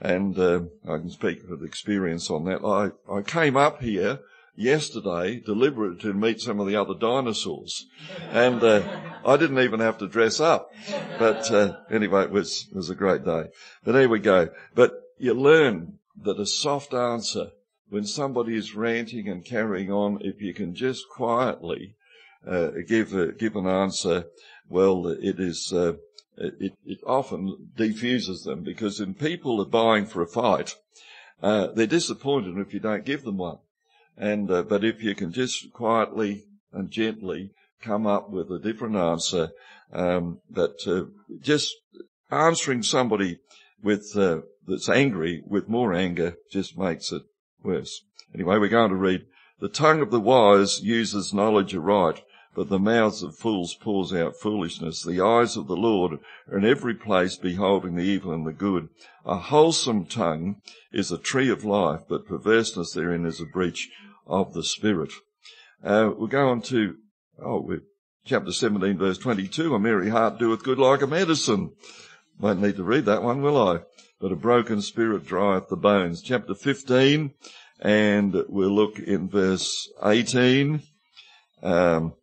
and 0.00 0.38
uh, 0.38 0.60
I 0.88 0.98
can 0.98 1.10
speak 1.10 1.40
with 1.48 1.64
experience 1.64 2.30
on 2.30 2.44
that. 2.44 2.64
I, 2.64 3.12
I 3.12 3.22
came 3.22 3.56
up 3.56 3.82
here 3.82 4.20
yesterday 4.54 5.40
deliberately 5.40 5.98
to 6.02 6.12
meet 6.12 6.40
some 6.40 6.60
of 6.60 6.66
the 6.66 6.76
other 6.76 6.94
dinosaurs, 6.94 7.86
and 8.30 8.62
uh, 8.62 8.82
I 9.24 9.36
didn't 9.36 9.58
even 9.60 9.80
have 9.80 9.98
to 9.98 10.08
dress 10.08 10.40
up. 10.40 10.70
But 11.18 11.50
uh, 11.50 11.76
anyway, 11.90 12.24
it 12.24 12.30
was 12.30 12.66
it 12.70 12.76
was 12.76 12.90
a 12.90 12.94
great 12.94 13.24
day. 13.24 13.44
But 13.84 13.92
there 13.92 14.08
we 14.08 14.20
go. 14.20 14.50
But 14.74 14.92
you 15.18 15.34
learn 15.34 15.98
that 16.22 16.40
a 16.40 16.46
soft 16.46 16.94
answer 16.94 17.50
when 17.90 18.04
somebody 18.04 18.56
is 18.56 18.74
ranting 18.74 19.28
and 19.28 19.44
carrying 19.44 19.90
on, 19.90 20.20
if 20.22 20.40
you 20.40 20.54
can 20.54 20.74
just 20.74 21.08
quietly 21.08 21.96
uh, 22.46 22.70
give 22.86 23.12
a, 23.12 23.32
give 23.32 23.56
an 23.56 23.66
answer, 23.66 24.26
well, 24.68 25.08
it 25.08 25.40
is 25.40 25.72
uh, 25.72 25.94
it, 26.40 26.72
it 26.84 26.98
often 27.06 27.70
defuses 27.76 28.44
them 28.44 28.62
because 28.62 29.00
when 29.00 29.14
people 29.14 29.60
are 29.60 29.66
buying 29.66 30.06
for 30.06 30.22
a 30.22 30.26
fight, 30.26 30.74
uh, 31.42 31.68
they're 31.68 31.86
disappointed 31.86 32.58
if 32.58 32.74
you 32.74 32.80
don't 32.80 33.04
give 33.04 33.22
them 33.22 33.38
one. 33.38 33.58
And 34.16 34.50
uh, 34.50 34.62
but 34.62 34.84
if 34.84 35.02
you 35.02 35.14
can 35.14 35.32
just 35.32 35.72
quietly 35.72 36.44
and 36.72 36.90
gently 36.90 37.52
come 37.80 38.06
up 38.06 38.30
with 38.30 38.50
a 38.50 38.58
different 38.58 38.96
answer, 38.96 39.50
um, 39.92 40.40
but 40.50 40.76
uh, 40.86 41.04
just 41.40 41.74
answering 42.30 42.82
somebody 42.82 43.38
with 43.82 44.12
uh, 44.16 44.40
that's 44.66 44.88
angry 44.88 45.42
with 45.46 45.68
more 45.68 45.94
anger 45.94 46.34
just 46.50 46.76
makes 46.76 47.12
it 47.12 47.22
worse. 47.62 48.02
Anyway, 48.34 48.58
we're 48.58 48.68
going 48.68 48.90
to 48.90 48.96
read. 48.96 49.26
The 49.60 49.68
tongue 49.68 50.00
of 50.00 50.10
the 50.10 50.20
wise 50.20 50.80
uses 50.80 51.34
knowledge 51.34 51.74
aright, 51.74 52.22
but 52.54 52.68
the 52.68 52.78
mouths 52.78 53.22
of 53.22 53.36
fools 53.36 53.74
pours 53.74 54.12
out 54.12 54.36
foolishness. 54.36 55.04
The 55.04 55.20
eyes 55.20 55.56
of 55.56 55.68
the 55.68 55.76
Lord 55.76 56.18
are 56.50 56.58
in 56.58 56.64
every 56.64 56.94
place 56.94 57.36
beholding 57.36 57.94
the 57.94 58.02
evil 58.02 58.32
and 58.32 58.46
the 58.46 58.52
good. 58.52 58.88
A 59.24 59.36
wholesome 59.36 60.06
tongue 60.06 60.60
is 60.92 61.12
a 61.12 61.18
tree 61.18 61.48
of 61.48 61.64
life, 61.64 62.00
but 62.08 62.26
perverseness 62.26 62.92
therein 62.92 63.24
is 63.24 63.40
a 63.40 63.46
breach 63.46 63.88
of 64.26 64.52
the 64.52 64.64
spirit. 64.64 65.12
Uh, 65.82 66.10
we'll 66.16 66.26
go 66.26 66.48
on 66.48 66.60
to, 66.62 66.96
oh, 67.42 67.78
chapter 68.24 68.52
17 68.52 68.98
verse 68.98 69.18
22. 69.18 69.74
A 69.74 69.78
merry 69.78 70.10
heart 70.10 70.38
doeth 70.38 70.64
good 70.64 70.78
like 70.78 71.02
a 71.02 71.06
medicine. 71.06 71.72
Won't 72.38 72.60
need 72.60 72.76
to 72.76 72.84
read 72.84 73.04
that 73.04 73.22
one, 73.22 73.42
will 73.42 73.56
I? 73.56 73.80
But 74.20 74.32
a 74.32 74.36
broken 74.36 74.82
spirit 74.82 75.24
drieth 75.24 75.68
the 75.68 75.76
bones. 75.76 76.20
Chapter 76.20 76.54
15, 76.54 77.32
and 77.80 78.44
we'll 78.48 78.74
look 78.74 78.98
in 78.98 79.28
verse 79.28 79.88
18. 80.02 80.82
Um, 81.62 82.14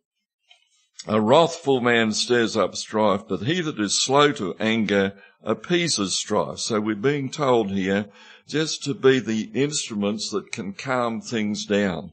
a 1.08 1.20
wrathful 1.20 1.80
man 1.80 2.12
stirs 2.12 2.56
up 2.56 2.76
strife, 2.76 3.22
but 3.26 3.40
he 3.40 3.62
that 3.62 3.80
is 3.80 3.98
slow 3.98 4.30
to 4.32 4.54
anger 4.60 5.14
appeases 5.42 6.18
strife. 6.18 6.58
So 6.58 6.80
we're 6.80 6.96
being 6.96 7.30
told 7.30 7.70
here 7.70 8.06
just 8.46 8.84
to 8.84 8.94
be 8.94 9.18
the 9.18 9.50
instruments 9.54 10.30
that 10.30 10.52
can 10.52 10.74
calm 10.74 11.20
things 11.20 11.64
down. 11.64 12.12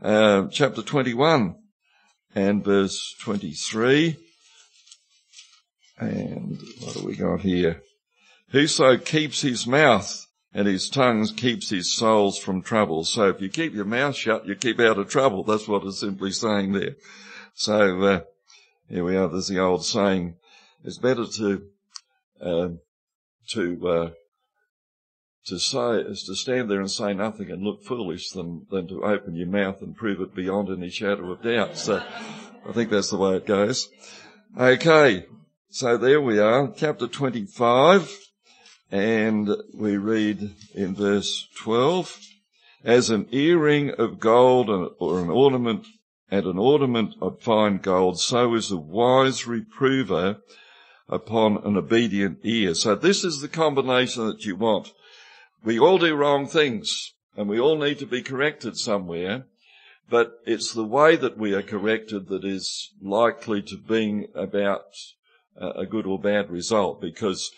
Uh, 0.00 0.46
chapter 0.50 0.82
21 0.82 1.56
and 2.34 2.64
verse 2.64 3.14
23. 3.20 4.16
And 5.98 6.58
what 6.80 6.94
do 6.94 7.04
we 7.04 7.16
got 7.16 7.40
here? 7.40 7.82
Whoso 8.50 8.96
keeps 8.96 9.40
his 9.40 9.66
mouth 9.66 10.26
and 10.52 10.68
his 10.68 10.88
tongue 10.88 11.26
keeps 11.26 11.70
his 11.70 11.96
souls 11.96 12.38
from 12.38 12.62
trouble. 12.62 13.04
So 13.04 13.28
if 13.28 13.40
you 13.40 13.48
keep 13.48 13.74
your 13.74 13.84
mouth 13.84 14.14
shut, 14.14 14.46
you 14.46 14.54
keep 14.54 14.78
out 14.78 14.98
of 14.98 15.08
trouble. 15.08 15.42
That's 15.42 15.66
what 15.66 15.84
it's 15.84 15.98
simply 15.98 16.30
saying 16.30 16.72
there. 16.72 16.94
So 17.56 18.02
uh, 18.02 18.20
here 18.88 19.04
we 19.04 19.16
are. 19.16 19.28
There's 19.28 19.46
the 19.46 19.60
old 19.60 19.84
saying: 19.84 20.34
"It's 20.82 20.98
better 20.98 21.24
to 21.24 21.62
uh, 22.40 22.68
to 23.50 23.88
uh, 23.88 24.10
to 25.46 25.58
say 25.60 25.98
is 25.98 26.24
to 26.24 26.34
stand 26.34 26.68
there 26.68 26.80
and 26.80 26.90
say 26.90 27.14
nothing 27.14 27.52
and 27.52 27.62
look 27.62 27.84
foolish 27.84 28.30
than 28.30 28.66
than 28.72 28.88
to 28.88 29.04
open 29.04 29.36
your 29.36 29.46
mouth 29.46 29.80
and 29.82 29.96
prove 29.96 30.20
it 30.20 30.34
beyond 30.34 30.68
any 30.68 30.90
shadow 30.90 31.30
of 31.30 31.42
doubt." 31.42 31.78
So 31.78 32.02
I 32.68 32.72
think 32.72 32.90
that's 32.90 33.10
the 33.10 33.18
way 33.18 33.36
it 33.36 33.46
goes. 33.46 33.88
Okay, 34.58 35.26
so 35.70 35.96
there 35.96 36.20
we 36.20 36.40
are, 36.40 36.72
chapter 36.76 37.06
25, 37.06 38.16
and 38.90 39.48
we 39.72 39.96
read 39.96 40.54
in 40.74 40.94
verse 40.94 41.48
12, 41.58 42.18
as 42.84 43.10
an 43.10 43.28
earring 43.30 43.90
of 43.90 44.18
gold 44.18 44.70
or 44.98 45.20
an 45.20 45.30
ornament 45.30 45.86
and 46.30 46.46
an 46.46 46.58
ornament 46.58 47.14
of 47.20 47.40
fine 47.40 47.78
gold, 47.78 48.18
so 48.18 48.54
is 48.54 48.70
a 48.70 48.76
wise 48.76 49.46
reprover 49.46 50.38
upon 51.08 51.58
an 51.64 51.76
obedient 51.76 52.38
ear. 52.42 52.74
So 52.74 52.94
this 52.94 53.24
is 53.24 53.40
the 53.40 53.48
combination 53.48 54.26
that 54.26 54.44
you 54.44 54.56
want. 54.56 54.92
We 55.62 55.78
all 55.78 55.98
do 55.98 56.14
wrong 56.14 56.46
things 56.46 57.12
and 57.36 57.48
we 57.48 57.60
all 57.60 57.76
need 57.76 57.98
to 57.98 58.06
be 58.06 58.22
corrected 58.22 58.76
somewhere, 58.76 59.44
but 60.08 60.40
it's 60.46 60.72
the 60.72 60.84
way 60.84 61.16
that 61.16 61.36
we 61.36 61.54
are 61.54 61.62
corrected 61.62 62.28
that 62.28 62.44
is 62.44 62.92
likely 63.02 63.62
to 63.62 63.76
bring 63.76 64.28
about 64.34 64.84
uh, 65.60 65.70
a 65.70 65.86
good 65.86 66.06
or 66.06 66.18
bad 66.18 66.50
result 66.50 67.00
because 67.00 67.50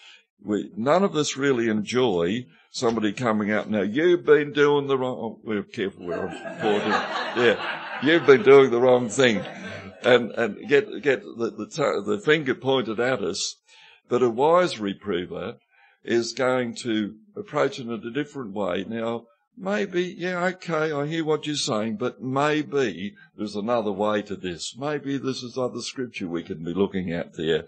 we, 0.44 0.70
none 0.76 1.02
of 1.02 1.16
us 1.16 1.36
really 1.36 1.68
enjoy 1.68 2.46
somebody 2.70 3.12
coming 3.12 3.50
out 3.50 3.70
now. 3.70 3.82
You've 3.82 4.24
been 4.24 4.52
doing 4.52 4.86
the 4.86 4.98
wrong. 4.98 5.18
Oh, 5.18 5.40
we're 5.42 5.62
careful. 5.62 6.06
We're 6.06 6.26
Yeah, 6.26 7.85
you've 8.02 8.26
been 8.26 8.42
doing 8.42 8.70
the 8.70 8.80
wrong 8.80 9.08
thing, 9.08 9.44
and 10.02 10.30
and 10.32 10.68
get 10.68 11.02
get 11.02 11.22
the 11.22 11.50
the, 11.50 12.02
the 12.04 12.20
finger 12.24 12.54
pointed 12.54 13.00
at 13.00 13.22
us. 13.22 13.56
But 14.08 14.22
a 14.22 14.30
wise 14.30 14.78
reprover 14.78 15.56
is 16.04 16.32
going 16.32 16.74
to 16.76 17.16
approach 17.34 17.80
it 17.80 17.86
in 17.86 17.92
a 17.92 18.10
different 18.10 18.52
way. 18.54 18.84
Now, 18.88 19.26
maybe, 19.56 20.14
yeah, 20.16 20.44
okay, 20.44 20.92
I 20.92 21.06
hear 21.06 21.24
what 21.24 21.46
you're 21.46 21.56
saying, 21.56 21.96
but 21.96 22.22
maybe 22.22 23.14
there's 23.36 23.56
another 23.56 23.90
way 23.90 24.22
to 24.22 24.36
this. 24.36 24.76
Maybe 24.78 25.18
this 25.18 25.42
is 25.42 25.58
other 25.58 25.80
scripture 25.80 26.28
we 26.28 26.44
can 26.44 26.62
be 26.62 26.72
looking 26.72 27.12
at 27.12 27.34
there 27.36 27.64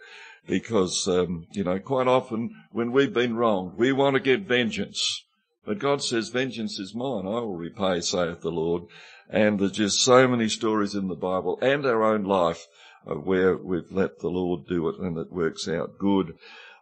because, 0.46 1.08
um, 1.08 1.46
you 1.52 1.64
know, 1.64 1.78
quite 1.80 2.06
often 2.06 2.54
when 2.70 2.92
we've 2.92 3.12
been 3.12 3.36
wronged, 3.36 3.76
we 3.76 3.92
want 3.92 4.14
to 4.14 4.20
get 4.20 4.42
vengeance. 4.42 5.24
But 5.64 5.80
God 5.80 6.02
says, 6.02 6.30
vengeance 6.30 6.78
is 6.78 6.94
mine. 6.94 7.26
I 7.26 7.40
will 7.40 7.56
repay, 7.56 8.00
saith 8.00 8.40
the 8.40 8.50
Lord. 8.50 8.84
And 9.28 9.58
there's 9.58 9.72
just 9.72 10.00
so 10.00 10.26
many 10.26 10.48
stories 10.48 10.94
in 10.94 11.08
the 11.08 11.14
Bible 11.14 11.58
and 11.60 11.84
our 11.84 12.02
own 12.02 12.24
life 12.24 12.66
where 13.04 13.56
we've 13.56 13.90
let 13.90 14.18
the 14.20 14.28
Lord 14.28 14.66
do 14.66 14.88
it 14.88 14.98
and 14.98 15.18
it 15.18 15.32
works 15.32 15.68
out 15.68 15.98
good. 15.98 16.34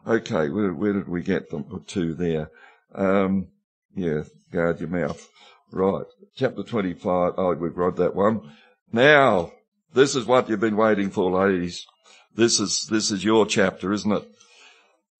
Okay, 0.07 0.49
where, 0.49 0.73
where 0.73 0.93
did 0.93 1.09
we 1.09 1.23
get 1.23 1.51
them 1.51 1.85
to 1.89 2.15
there? 2.15 2.51
Um, 2.95 3.49
yeah, 3.95 4.23
guard 4.53 4.81
your 4.81 4.89
mouth. 4.89 5.29
Right. 5.73 6.07
Chapter 6.37 6.63
25. 6.63 7.35
Oh, 7.37 7.55
we've 7.55 7.77
read 7.77 7.97
that 7.97 8.15
one. 8.15 8.53
Now, 8.93 9.53
this 9.93 10.15
is 10.15 10.27
what 10.27 10.49
you've 10.49 10.61
been 10.61 10.77
waiting 10.77 11.11
for, 11.11 11.31
ladies. 11.31 11.85
This 12.35 12.61
is, 12.61 12.87
this 12.91 13.11
is 13.11 13.25
your 13.25 13.47
chapter, 13.47 13.93
isn't 13.93 14.13
it? 14.13 14.25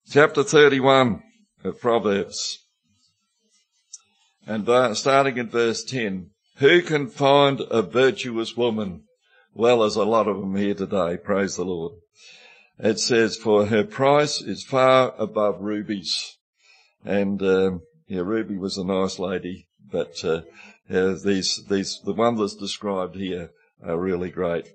Chapter 0.09 0.43
31 0.43 1.21
of 1.63 1.81
Proverbs. 1.81 2.59
And 4.45 4.65
starting 4.95 5.37
in 5.37 5.49
verse 5.49 5.83
10. 5.83 6.29
Who 6.57 6.81
can 6.81 7.07
find 7.07 7.61
a 7.69 7.83
virtuous 7.83 8.57
woman? 8.57 9.03
Well, 9.53 9.81
there's 9.81 9.95
a 9.95 10.05
lot 10.05 10.27
of 10.27 10.39
them 10.39 10.55
here 10.55 10.73
today. 10.73 11.17
Praise 11.17 11.55
the 11.55 11.63
Lord. 11.63 11.93
It 12.79 12.99
says, 12.99 13.37
for 13.37 13.67
her 13.67 13.83
price 13.83 14.41
is 14.41 14.63
far 14.63 15.13
above 15.19 15.61
rubies. 15.61 16.37
And, 17.05 17.41
um, 17.43 17.81
yeah, 18.07 18.21
Ruby 18.21 18.57
was 18.57 18.75
a 18.77 18.83
nice 18.83 19.19
lady, 19.19 19.67
but, 19.91 20.23
uh, 20.23 20.41
these, 20.89 21.63
these, 21.69 21.99
the 22.03 22.13
one 22.13 22.37
that's 22.37 22.55
described 22.55 23.15
here 23.15 23.51
are 23.83 23.99
really 23.99 24.31
great. 24.31 24.67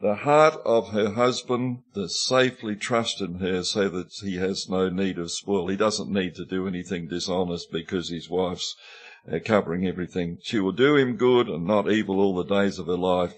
The 0.00 0.14
heart 0.14 0.60
of 0.64 0.90
her 0.90 1.14
husband 1.14 1.78
does 1.94 2.24
safely 2.24 2.76
trust 2.76 3.20
in 3.20 3.38
her 3.38 3.64
so 3.64 3.88
that 3.88 4.12
he 4.22 4.36
has 4.36 4.68
no 4.68 4.88
need 4.88 5.18
of 5.18 5.32
spoil. 5.32 5.68
He 5.68 5.76
doesn't 5.76 6.12
need 6.12 6.34
to 6.36 6.44
do 6.44 6.68
anything 6.68 7.08
dishonest 7.08 7.72
because 7.72 8.10
his 8.10 8.28
wife's 8.30 8.76
uh, 9.30 9.38
covering 9.44 9.86
everything. 9.86 10.38
She 10.42 10.60
will 10.60 10.72
do 10.72 10.96
him 10.96 11.16
good 11.16 11.48
and 11.48 11.66
not 11.66 11.90
evil 11.90 12.20
all 12.20 12.34
the 12.34 12.44
days 12.44 12.78
of 12.78 12.86
her 12.86 12.96
life. 12.96 13.34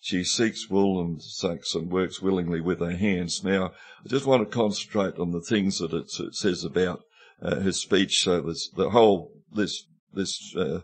She 0.00 0.24
seeks 0.24 0.70
wool 0.70 1.00
and 1.00 1.20
sucks 1.22 1.74
and 1.74 1.90
works 1.90 2.22
willingly 2.22 2.60
with 2.60 2.80
her 2.80 2.96
hands. 2.96 3.42
Now, 3.42 3.72
I 4.04 4.08
just 4.08 4.26
want 4.26 4.48
to 4.48 4.56
concentrate 4.56 5.18
on 5.18 5.32
the 5.32 5.40
things 5.40 5.78
that 5.78 5.92
it 5.92 6.10
says 6.34 6.64
about 6.64 7.02
uh, 7.42 7.60
her 7.60 7.72
speech. 7.72 8.22
So 8.22 8.40
this, 8.40 8.68
the 8.68 8.90
whole, 8.90 9.32
this, 9.52 9.84
this, 10.12 10.54
uh, 10.56 10.80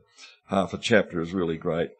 half 0.48 0.74
a 0.74 0.78
chapter 0.78 1.20
is 1.20 1.32
really 1.32 1.56
great. 1.56 1.90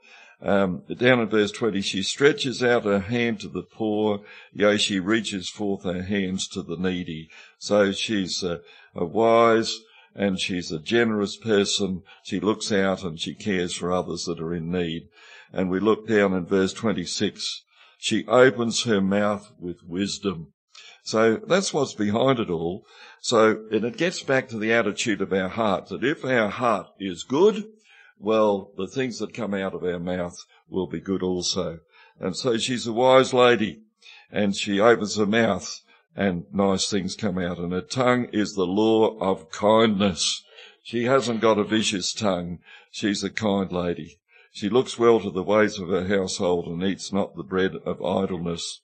Um, 0.41 0.83
down 0.97 1.21
in 1.21 1.29
verse 1.29 1.53
20, 1.53 1.81
she 1.83 2.03
stretches 2.03 2.63
out 2.63 2.85
her 2.85 2.99
hand 2.99 3.41
to 3.41 3.49
the 3.49 3.63
poor, 3.63 4.23
yea, 4.53 4.77
she 4.77 4.99
reaches 4.99 5.49
forth 5.49 5.85
her 5.85 6.03
hands 6.03 6.49
to 6.49 6.63
the 6.63 6.77
needy. 6.77 7.31
So 7.59 7.93
she's 7.93 8.43
a, 8.43 8.61
a 8.95 9.05
wise 9.05 9.79
and 10.15 10.39
she's 10.39 10.71
a 10.71 10.79
generous 10.79 11.37
person. 11.37 12.03
She 12.23 12.41
looks 12.41 12.71
out 12.71 13.03
and 13.03 13.19
she 13.19 13.35
cares 13.35 13.75
for 13.75 13.93
others 13.93 14.25
that 14.25 14.41
are 14.41 14.55
in 14.55 14.71
need. 14.71 15.09
And 15.53 15.71
we 15.71 15.81
look 15.81 16.07
down 16.09 16.33
in 16.33 16.47
verse 16.47 16.73
26. 16.73 17.65
She 17.99 18.27
opens 18.27 18.83
her 18.83 19.01
mouth 19.01 19.53
with 19.59 19.83
wisdom. 19.87 20.53
So 21.05 21.37
that's 21.37 21.75
what's 21.75 21.95
behind 21.95 22.39
it 22.39 22.51
all. 22.51 22.87
So, 23.21 23.65
and 23.71 23.85
it 23.85 23.97
gets 23.97 24.23
back 24.23 24.49
to 24.49 24.59
the 24.59 24.73
attitude 24.73 25.21
of 25.21 25.33
our 25.33 25.49
heart, 25.49 25.89
that 25.89 26.05
if 26.05 26.25
our 26.25 26.49
heart 26.49 26.89
is 26.99 27.23
good, 27.23 27.65
well, 28.19 28.73
the 28.77 28.87
things 28.87 29.19
that 29.19 29.35
come 29.35 29.55
out 29.55 29.75
of 29.75 29.83
our 29.83 29.99
mouth 29.99 30.37
will 30.69 30.87
be 30.87 31.01
good 31.01 31.23
also. 31.23 31.81
And 32.21 32.37
so 32.37 32.57
she's 32.57 32.87
a 32.87 32.93
wise 32.93 33.35
lady 33.35 33.83
and 34.31 34.57
she 34.57 34.81
opens 34.81 35.17
her 35.17 35.27
mouth 35.27 35.81
and 36.15 36.45
nice 36.53 36.91
things 36.91 37.17
come 37.17 37.39
out 37.39 37.59
and 37.59 37.73
her 37.73 37.81
tongue 37.81 38.29
is 38.33 38.55
the 38.55 38.67
law 38.67 39.19
of 39.19 39.51
kindness. 39.51 40.45
She 40.83 41.05
hasn't 41.05 41.41
got 41.41 41.59
a 41.59 41.65
vicious 41.65 42.13
tongue. 42.13 42.59
She's 42.91 43.23
a 43.23 43.31
kind 43.31 43.73
lady. 43.73 44.19
She 44.53 44.69
looks 44.69 44.99
well 44.99 45.21
to 45.21 45.31
the 45.31 45.43
ways 45.43 45.79
of 45.79 45.89
her 45.89 46.07
household 46.07 46.67
and 46.67 46.83
eats 46.83 47.13
not 47.13 47.37
the 47.37 47.43
bread 47.43 47.77
of 47.87 48.05
idleness. 48.05 48.81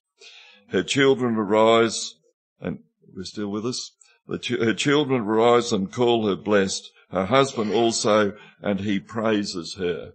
Her 0.68 0.82
children 0.82 1.36
arise 1.36 2.14
and 2.60 2.80
we're 3.14 3.24
still 3.24 3.48
with 3.48 3.66
us. 3.66 3.92
Her 4.28 4.74
children 4.74 5.22
arise 5.22 5.72
and 5.72 5.92
call 5.92 6.26
her 6.26 6.36
blessed 6.36 6.90
her 7.10 7.24
husband 7.24 7.72
also, 7.72 8.34
and 8.60 8.80
he 8.80 9.00
praises 9.00 9.74
her. 9.74 10.12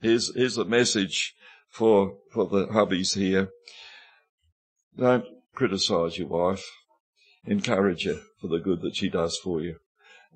Here's, 0.00 0.34
here's 0.34 0.58
a 0.58 0.64
message 0.64 1.34
for, 1.70 2.16
for 2.30 2.46
the 2.46 2.66
hubbies 2.66 3.14
here. 3.14 3.48
Don't 4.96 5.24
criticize 5.58 6.16
your 6.16 6.28
wife. 6.28 6.64
Encourage 7.44 8.04
her 8.04 8.20
for 8.40 8.46
the 8.46 8.60
good 8.60 8.80
that 8.82 8.94
she 8.94 9.08
does 9.08 9.36
for 9.42 9.60
you. 9.60 9.76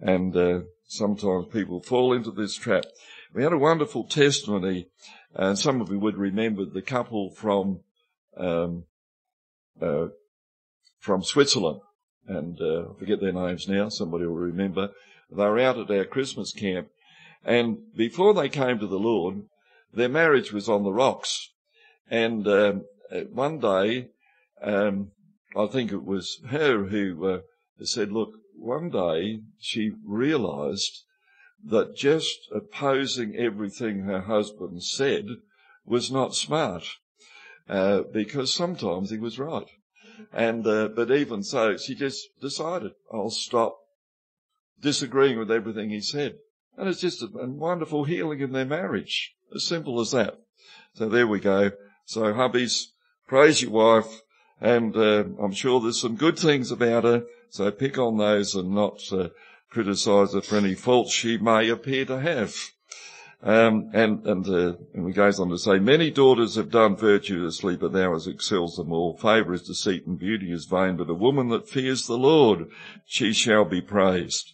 And 0.00 0.36
uh, 0.36 0.60
sometimes 0.88 1.46
people 1.52 1.80
fall 1.80 2.12
into 2.12 2.32
this 2.32 2.56
trap. 2.56 2.84
We 3.32 3.44
had 3.44 3.52
a 3.52 3.58
wonderful 3.58 4.04
testimony, 4.04 4.88
and 5.34 5.56
some 5.56 5.80
of 5.80 5.90
you 5.90 6.00
would 6.00 6.16
remember 6.16 6.64
the 6.64 6.82
couple 6.82 7.30
from 7.30 7.80
um, 8.36 8.84
uh, 9.80 10.08
from 10.98 11.22
Switzerland, 11.22 11.80
and 12.26 12.60
uh, 12.60 12.90
I 12.90 12.98
forget 12.98 13.20
their 13.20 13.32
names 13.32 13.68
now. 13.68 13.88
Somebody 13.90 14.26
will 14.26 14.34
remember. 14.34 14.90
They 15.30 15.44
were 15.44 15.60
out 15.60 15.78
at 15.78 15.90
our 15.90 16.04
Christmas 16.04 16.52
camp, 16.52 16.88
and 17.44 17.78
before 17.94 18.34
they 18.34 18.48
came 18.48 18.78
to 18.80 18.86
the 18.86 18.98
Lord, 18.98 19.42
their 19.94 20.08
marriage 20.08 20.52
was 20.52 20.68
on 20.68 20.82
the 20.82 20.92
rocks. 20.92 21.50
And 22.10 22.46
um, 22.48 22.84
one 23.32 23.60
day, 23.60 24.08
um, 24.62 25.10
I 25.56 25.66
think 25.66 25.92
it 25.92 26.04
was 26.04 26.40
her 26.48 26.84
who 26.86 27.26
uh, 27.26 27.40
said, 27.82 28.12
"Look, 28.12 28.34
one 28.56 28.90
day 28.90 29.40
she 29.58 29.92
realised 30.04 31.04
that 31.64 31.96
just 31.96 32.48
opposing 32.54 33.36
everything 33.36 34.00
her 34.00 34.22
husband 34.22 34.82
said 34.82 35.26
was 35.84 36.10
not 36.10 36.34
smart, 36.34 36.84
uh, 37.68 38.02
because 38.12 38.54
sometimes 38.54 39.10
he 39.10 39.18
was 39.18 39.38
right." 39.38 39.68
And 40.32 40.66
uh, 40.66 40.88
but 40.88 41.10
even 41.10 41.42
so, 41.42 41.76
she 41.76 41.94
just 41.94 42.28
decided, 42.40 42.92
"I'll 43.12 43.30
stop 43.30 43.78
disagreeing 44.80 45.38
with 45.38 45.50
everything 45.50 45.90
he 45.90 46.00
said. 46.00 46.36
And 46.76 46.88
it's 46.88 47.00
just 47.00 47.22
a, 47.22 47.26
a 47.26 47.48
wonderful 47.48 48.04
healing 48.04 48.40
in 48.40 48.52
their 48.52 48.64
marriage. 48.64 49.34
As 49.54 49.66
simple 49.66 50.00
as 50.00 50.10
that. 50.10 50.38
So 50.94 51.08
there 51.08 51.26
we 51.26 51.40
go. 51.40 51.70
So 52.04 52.22
hubbies, 52.34 52.86
praise 53.28 53.62
your 53.62 53.70
wife. 53.70 54.21
And 54.62 54.96
uh, 54.96 55.24
I'm 55.42 55.52
sure 55.52 55.80
there's 55.80 56.00
some 56.00 56.14
good 56.14 56.38
things 56.38 56.70
about 56.70 57.02
her. 57.02 57.24
So 57.50 57.70
pick 57.72 57.98
on 57.98 58.16
those 58.16 58.54
and 58.54 58.70
not 58.70 59.00
uh, 59.12 59.30
criticize 59.70 60.34
her 60.34 60.40
for 60.40 60.56
any 60.56 60.76
faults 60.76 61.12
she 61.12 61.36
may 61.36 61.68
appear 61.68 62.04
to 62.04 62.20
have. 62.20 62.54
Um, 63.42 63.90
and 63.92 64.24
and, 64.24 64.48
uh, 64.48 64.74
and 64.94 65.08
he 65.08 65.12
goes 65.12 65.40
on 65.40 65.48
to 65.48 65.58
say, 65.58 65.80
many 65.80 66.12
daughters 66.12 66.54
have 66.54 66.70
done 66.70 66.94
virtuously, 66.94 67.76
but 67.76 67.96
ours 67.96 68.28
excels 68.28 68.76
them 68.76 68.92
all. 68.92 69.16
Favour 69.16 69.52
is 69.52 69.62
deceit 69.66 70.06
and 70.06 70.16
beauty 70.16 70.52
is 70.52 70.66
vain, 70.66 70.96
but 70.96 71.10
a 71.10 71.14
woman 71.14 71.48
that 71.48 71.68
fears 71.68 72.06
the 72.06 72.16
Lord, 72.16 72.68
she 73.04 73.32
shall 73.32 73.64
be 73.64 73.80
praised. 73.80 74.52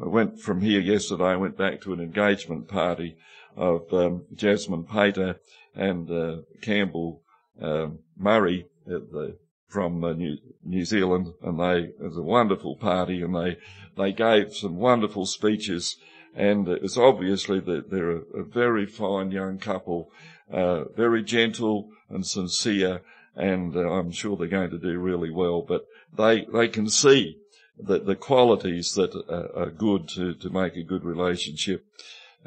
I 0.00 0.06
went 0.06 0.38
from 0.38 0.60
here 0.60 0.80
yesterday. 0.80 1.24
I 1.24 1.36
went 1.36 1.58
back 1.58 1.80
to 1.80 1.92
an 1.92 1.98
engagement 1.98 2.68
party 2.68 3.16
of 3.56 3.92
um, 3.92 4.26
Jasmine 4.32 4.84
Pater 4.84 5.40
and 5.74 6.08
uh, 6.08 6.36
Campbell 6.62 7.22
um, 7.60 7.98
Murray 8.16 8.66
the, 8.86 9.36
from 9.68 10.02
uh, 10.02 10.12
New, 10.12 10.36
New 10.64 10.84
Zealand, 10.84 11.32
and 11.42 11.58
they 11.58 11.90
it 11.90 12.02
was 12.02 12.16
a 12.16 12.22
wonderful 12.22 12.76
party, 12.76 13.22
and 13.22 13.34
they 13.34 13.56
they 13.96 14.12
gave 14.12 14.54
some 14.54 14.76
wonderful 14.76 15.26
speeches, 15.26 15.96
and 16.34 16.68
it's 16.68 16.96
obviously 16.96 17.60
that 17.60 17.90
they're 17.90 18.10
a, 18.10 18.22
a 18.40 18.44
very 18.44 18.86
fine 18.86 19.30
young 19.30 19.58
couple, 19.58 20.10
uh, 20.52 20.84
very 20.96 21.22
gentle 21.22 21.90
and 22.08 22.26
sincere, 22.26 23.02
and 23.36 23.76
uh, 23.76 23.90
I'm 23.90 24.10
sure 24.10 24.36
they're 24.36 24.48
going 24.48 24.70
to 24.70 24.78
do 24.78 24.98
really 24.98 25.30
well. 25.30 25.62
But 25.62 25.86
they 26.16 26.46
they 26.52 26.68
can 26.68 26.88
see 26.88 27.40
the, 27.82 27.98
the 27.98 28.16
qualities 28.16 28.92
that 28.92 29.14
are, 29.28 29.56
are 29.56 29.70
good 29.70 30.08
to, 30.10 30.34
to 30.34 30.50
make 30.50 30.76
a 30.76 30.82
good 30.82 31.04
relationship. 31.04 31.84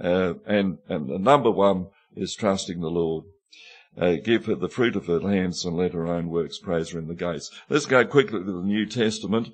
Uh, 0.02 0.36
and, 0.46 0.80
and 0.90 1.10
the 1.10 1.20
number 1.20 1.52
one 1.52 1.88
is 2.16 2.36
trusting 2.36 2.82
the 2.82 2.90
Lord. 2.90 3.26
Uh, 3.96 4.16
give 4.24 4.48
her 4.48 4.56
the 4.56 4.70
fruit 4.70 4.96
of 4.96 5.06
her 5.06 5.20
hands 5.20 5.64
and 5.66 5.78
let 5.78 5.94
her 5.94 6.08
own 6.08 6.28
works 6.28 6.58
praise 6.58 6.90
her 6.90 7.00
in 7.00 7.08
the 7.08 7.14
gates. 7.14 7.52
Let's 7.70 7.86
go 7.86 8.04
quickly 8.04 8.40
to 8.40 8.46
the 8.46 8.64
New 8.64 8.88
Testament. 8.88 9.50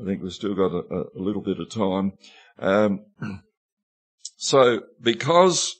I 0.00 0.04
think 0.04 0.22
we've 0.22 0.32
still 0.32 0.54
got 0.54 0.72
a, 0.72 1.04
a 1.16 1.20
little 1.20 1.42
bit 1.42 1.60
of 1.60 1.70
time. 1.70 2.14
Um, 2.58 3.04
so 4.36 4.80
because 5.00 5.76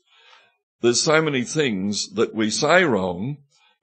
there's 0.80 1.02
so 1.02 1.20
many 1.22 1.42
things 1.42 2.10
that 2.10 2.34
we 2.34 2.50
say 2.50 2.84
wrong, 2.84 3.38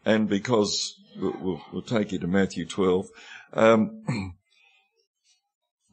and 0.05 0.29
because 0.29 0.93
we'll, 1.19 1.61
we'll 1.73 1.81
take 1.81 2.11
you 2.11 2.19
to 2.19 2.27
Matthew 2.27 2.65
12, 2.65 3.07
um, 3.53 4.03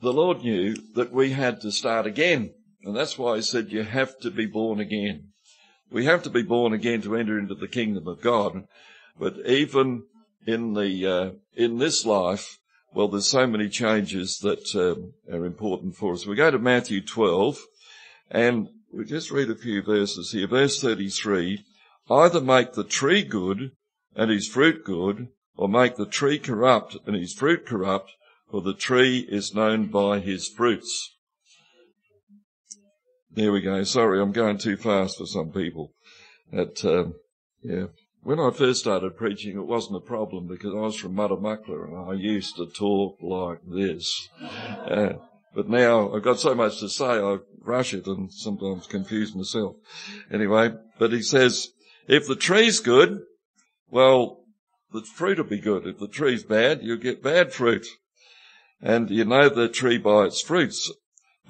the 0.03 0.13
Lord 0.13 0.43
knew 0.43 0.77
that 0.95 1.13
we 1.13 1.31
had 1.31 1.61
to 1.63 1.73
start 1.73 2.07
again. 2.07 2.55
And 2.83 2.97
that's 2.97 3.19
why 3.19 3.37
he 3.37 3.43
said 3.43 3.73
you 3.73 3.83
have 3.83 4.19
to 4.21 4.31
be 4.31 4.47
born 4.47 4.81
again. 4.81 5.33
We 5.91 6.05
have 6.05 6.23
to 6.25 6.31
be 6.31 6.43
born 6.43 6.73
again 6.73 7.03
to 7.03 7.17
enter 7.17 7.39
into 7.39 7.55
the 7.55 7.69
kingdom 7.69 8.07
of 8.07 8.21
God. 8.21 8.67
But 9.19 9.39
even 9.47 10.05
in 10.47 10.75
the, 10.75 11.07
uh, 11.07 11.31
in 11.55 11.79
this 11.79 12.05
life, 12.05 12.59
well, 12.95 13.09
there's 13.09 13.29
so 13.29 13.47
many 13.47 13.69
changes 13.69 14.39
that 14.39 14.75
um, 14.75 15.15
are 15.33 15.45
important 15.45 15.97
for 15.97 16.15
us. 16.15 16.27
We 16.27 16.37
go 16.37 16.51
to 16.51 16.59
Matthew 16.59 17.01
12 17.01 17.59
and 18.31 18.69
we 18.93 19.05
just 19.05 19.31
read 19.31 19.51
a 19.51 19.55
few 19.55 19.83
verses 19.83 20.33
here. 20.33 20.47
Verse 20.47 20.81
33, 20.81 21.65
either 22.11 22.41
make 22.41 22.73
the 22.73 22.85
tree 22.85 23.23
good 23.23 23.73
and 24.15 24.31
his 24.31 24.49
fruit 24.49 24.85
good, 24.85 25.29
or 25.57 25.69
make 25.69 25.97
the 25.97 26.07
tree 26.07 26.39
corrupt 26.39 26.97
and 27.07 27.15
his 27.15 27.35
fruit 27.35 27.67
corrupt, 27.67 28.13
for 28.51 28.63
the 28.63 28.75
tree 28.75 29.27
is 29.29 29.55
known 29.55 29.87
by 29.87 30.19
his 30.19 30.49
fruits. 30.49 31.17
There 33.31 33.53
we 33.53 33.61
go. 33.61 33.83
Sorry, 33.85 34.21
I'm 34.21 34.33
going 34.33 34.59
too 34.59 34.77
fast 34.77 35.19
for 35.19 35.27
some 35.27 35.51
people. 35.53 35.93
That, 36.53 36.85
um, 36.85 37.15
yeah. 37.63 37.87
When 38.23 38.41
I 38.41 38.51
first 38.51 38.81
started 38.81 39.17
preaching, 39.17 39.57
it 39.57 39.67
wasn't 39.67 39.97
a 39.97 40.07
problem 40.07 40.49
because 40.49 40.75
I 40.75 40.81
was 40.81 40.97
from 40.97 41.15
Muckler 41.15 41.85
and 41.85 42.11
I 42.11 42.15
used 42.15 42.57
to 42.57 42.67
talk 42.67 43.19
like 43.23 43.61
this. 43.65 44.29
Uh, 44.41 45.15
but 45.55 45.69
now 45.69 46.15
I've 46.15 46.23
got 46.23 46.41
so 46.41 46.55
much 46.55 46.81
to 46.81 46.89
say, 46.89 47.05
I 47.05 47.39
rush 47.63 47.95
it 47.95 48.07
and 48.07 48.33
sometimes 48.33 48.87
confuse 48.87 49.35
myself. 49.35 49.77
Anyway, 50.31 50.73
but 50.99 51.13
he 51.13 51.23
says, 51.23 51.69
if 52.07 52.27
the 52.27 52.37
tree's 52.37 52.81
good, 52.81 53.21
well, 53.89 54.41
the 54.93 55.03
fruit 55.03 55.39
will 55.39 55.45
be 55.45 55.61
good. 55.61 55.87
If 55.87 55.99
the 55.99 56.09
tree's 56.09 56.43
bad, 56.43 56.83
you'll 56.83 56.97
get 56.97 57.23
bad 57.23 57.53
fruit. 57.53 57.87
And 58.81 59.11
you 59.11 59.25
know 59.25 59.49
the 59.49 59.69
tree 59.69 59.99
by 59.99 60.25
its 60.25 60.41
fruits. 60.41 60.93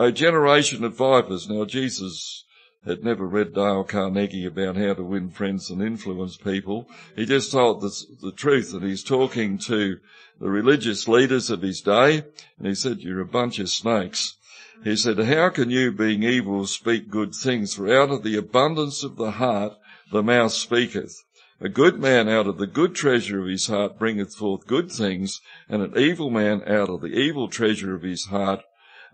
O 0.01 0.13
generation 0.13 0.85
of 0.85 0.95
vipers. 0.95 1.49
Now 1.49 1.65
Jesus 1.65 2.45
had 2.85 3.03
never 3.03 3.27
read 3.27 3.53
Dale 3.53 3.83
Carnegie 3.83 4.47
about 4.47 4.77
how 4.77 4.95
to 4.95 5.03
win 5.03 5.29
friends 5.29 5.71
and 5.71 5.83
influence 5.83 6.37
people. 6.37 6.89
He 7.17 7.27
just 7.27 7.51
told 7.51 7.81
the, 7.81 7.91
the 8.23 8.31
truth 8.31 8.73
and 8.73 8.85
he's 8.85 9.03
talking 9.03 9.59
to 9.59 9.99
the 10.41 10.49
religious 10.49 11.09
leaders 11.09 11.51
of 11.51 11.63
his 11.63 11.81
day 11.81 12.23
and 12.59 12.69
he 12.69 12.77
said, 12.77 13.01
you're 13.01 13.21
a 13.21 13.27
bunch 13.27 13.59
of 13.59 13.71
snakes. 13.71 14.37
He 14.85 14.95
said, 14.95 15.19
how 15.19 15.49
can 15.49 15.69
you 15.69 15.91
being 15.91 16.23
evil 16.23 16.65
speak 16.67 17.11
good 17.11 17.35
things? 17.35 17.75
For 17.75 17.93
out 17.93 18.11
of 18.11 18.23
the 18.23 18.37
abundance 18.37 19.03
of 19.03 19.17
the 19.17 19.33
heart, 19.33 19.73
the 20.13 20.23
mouth 20.23 20.53
speaketh. 20.53 21.25
A 21.61 21.69
good 21.69 21.99
man 21.99 22.29
out 22.29 22.47
of 22.47 22.59
the 22.59 22.69
good 22.69 22.95
treasure 22.95 23.41
of 23.41 23.49
his 23.49 23.67
heart 23.67 23.99
bringeth 23.99 24.37
forth 24.37 24.69
good 24.69 24.93
things, 24.93 25.41
and 25.69 25.83
an 25.83 25.99
evil 25.99 26.31
man 26.31 26.63
out 26.69 26.89
of 26.89 27.01
the 27.01 27.09
evil 27.09 27.49
treasure 27.49 27.97
of 27.97 28.03
his 28.03 28.27
heart 28.27 28.61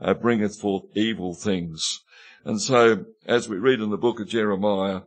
uh, 0.00 0.14
bringeth 0.14 0.60
forth 0.60 0.84
evil 0.94 1.34
things. 1.34 2.00
And 2.44 2.60
so, 2.60 3.06
as 3.26 3.48
we 3.48 3.56
read 3.56 3.80
in 3.80 3.90
the 3.90 3.96
book 3.96 4.20
of 4.20 4.28
Jeremiah, 4.28 5.02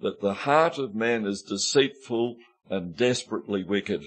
that 0.00 0.20
the 0.20 0.34
heart 0.34 0.78
of 0.78 0.94
man 0.94 1.26
is 1.26 1.42
deceitful 1.42 2.36
and 2.68 2.96
desperately 2.96 3.62
wicked. 3.62 4.02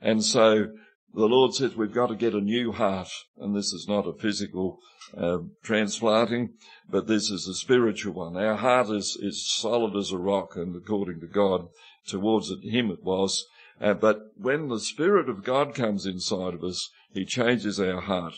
And 0.00 0.24
so 0.24 0.68
the 1.14 1.28
Lord 1.28 1.54
says 1.54 1.76
we've 1.76 1.92
got 1.92 2.08
to 2.08 2.16
get 2.16 2.34
a 2.34 2.40
new 2.40 2.72
heart, 2.72 3.08
and 3.38 3.54
this 3.54 3.72
is 3.72 3.86
not 3.88 4.06
a 4.06 4.12
physical 4.12 4.78
uh, 5.16 5.38
transplanting, 5.62 6.54
but 6.88 7.06
this 7.06 7.30
is 7.30 7.46
a 7.46 7.54
spiritual 7.54 8.14
one. 8.14 8.36
Our 8.36 8.56
heart 8.56 8.90
is, 8.90 9.16
is 9.20 9.50
solid 9.50 9.96
as 9.96 10.10
a 10.10 10.18
rock, 10.18 10.56
and 10.56 10.74
according 10.76 11.20
to 11.20 11.26
God, 11.26 11.68
towards 12.06 12.50
it, 12.50 12.62
Him 12.62 12.90
it 12.90 13.02
was. 13.02 13.46
Uh, 13.80 13.94
but 13.94 14.20
when 14.36 14.68
the 14.68 14.80
Spirit 14.80 15.28
of 15.28 15.44
God 15.44 15.74
comes 15.74 16.06
inside 16.06 16.54
of 16.54 16.64
us, 16.64 16.90
He 17.12 17.24
changes 17.24 17.78
our 17.80 18.00
heart. 18.00 18.34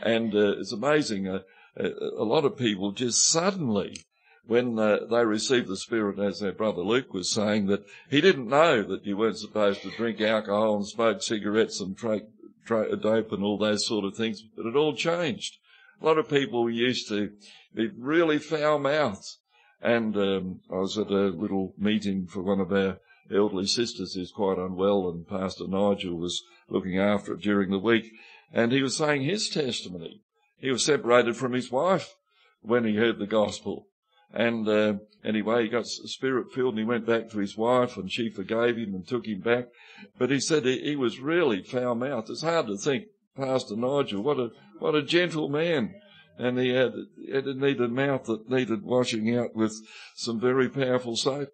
And 0.00 0.34
uh, 0.34 0.58
it's 0.58 0.72
amazing. 0.72 1.28
Uh, 1.28 1.40
uh, 1.78 1.88
a 2.18 2.24
lot 2.24 2.44
of 2.44 2.56
people 2.56 2.92
just 2.92 3.26
suddenly, 3.26 4.04
when 4.46 4.78
uh, 4.78 4.98
they 5.10 5.24
receive 5.24 5.68
the 5.68 5.76
Spirit, 5.76 6.18
as 6.18 6.40
their 6.40 6.52
brother 6.52 6.82
Luke 6.82 7.12
was 7.12 7.30
saying, 7.30 7.66
that 7.66 7.84
he 8.10 8.20
didn't 8.20 8.48
know 8.48 8.82
that 8.82 9.04
you 9.04 9.16
weren't 9.16 9.38
supposed 9.38 9.82
to 9.82 9.90
drink 9.90 10.20
alcohol 10.20 10.76
and 10.76 10.86
smoke 10.86 11.22
cigarettes 11.22 11.80
and 11.80 11.96
tra- 11.96 12.22
tra- 12.64 12.96
dope 12.96 13.32
and 13.32 13.42
all 13.42 13.58
those 13.58 13.86
sort 13.86 14.04
of 14.04 14.16
things, 14.16 14.42
but 14.56 14.66
it 14.66 14.76
all 14.76 14.94
changed. 14.94 15.56
A 16.00 16.04
lot 16.04 16.18
of 16.18 16.28
people 16.28 16.68
used 16.68 17.08
to 17.08 17.32
be 17.74 17.88
really 17.96 18.38
foul 18.38 18.78
mouthed. 18.78 19.36
And 19.80 20.16
um, 20.16 20.60
I 20.70 20.76
was 20.76 20.96
at 20.96 21.10
a 21.10 21.28
little 21.28 21.74
meeting 21.76 22.26
for 22.26 22.40
one 22.40 22.60
of 22.60 22.72
our 22.72 22.98
elderly 23.32 23.66
sisters 23.66 24.14
who's 24.14 24.30
quite 24.30 24.58
unwell, 24.58 25.08
and 25.08 25.26
Pastor 25.26 25.66
Nigel 25.66 26.16
was 26.16 26.42
looking 26.68 26.98
after 26.98 27.34
it 27.34 27.40
during 27.40 27.70
the 27.70 27.78
week, 27.78 28.12
and 28.52 28.72
he 28.72 28.82
was 28.82 28.96
saying 28.96 29.22
his 29.22 29.48
testimony. 29.48 30.20
He 30.58 30.70
was 30.70 30.84
separated 30.84 31.36
from 31.36 31.52
his 31.52 31.70
wife 31.70 32.14
when 32.60 32.84
he 32.84 32.96
heard 32.96 33.18
the 33.18 33.26
gospel. 33.26 33.86
And 34.32 34.68
uh, 34.68 34.94
anyway, 35.24 35.64
he 35.64 35.68
got 35.68 35.86
spirit 35.86 36.52
filled 36.52 36.74
and 36.74 36.78
he 36.78 36.84
went 36.84 37.06
back 37.06 37.30
to 37.30 37.38
his 37.38 37.56
wife 37.56 37.96
and 37.96 38.10
she 38.10 38.30
forgave 38.30 38.76
him 38.76 38.94
and 38.94 39.06
took 39.06 39.26
him 39.26 39.40
back. 39.40 39.66
But 40.18 40.30
he 40.30 40.40
said 40.40 40.64
he, 40.64 40.78
he 40.80 40.96
was 40.96 41.20
really 41.20 41.62
foul 41.62 41.94
mouthed. 41.94 42.30
It's 42.30 42.42
hard 42.42 42.66
to 42.68 42.76
think, 42.76 43.06
Pastor 43.36 43.76
Nigel, 43.76 44.22
what 44.22 44.38
a, 44.38 44.50
what 44.78 44.94
a 44.94 45.02
gentle 45.02 45.48
man. 45.48 45.94
And 46.38 46.58
he 46.58 46.70
had, 46.70 46.94
a 46.94 47.54
needed 47.54 47.92
mouth 47.92 48.24
that 48.24 48.48
needed 48.48 48.82
washing 48.82 49.36
out 49.36 49.54
with 49.54 49.74
some 50.16 50.40
very 50.40 50.68
powerful 50.68 51.16
soap. 51.16 51.50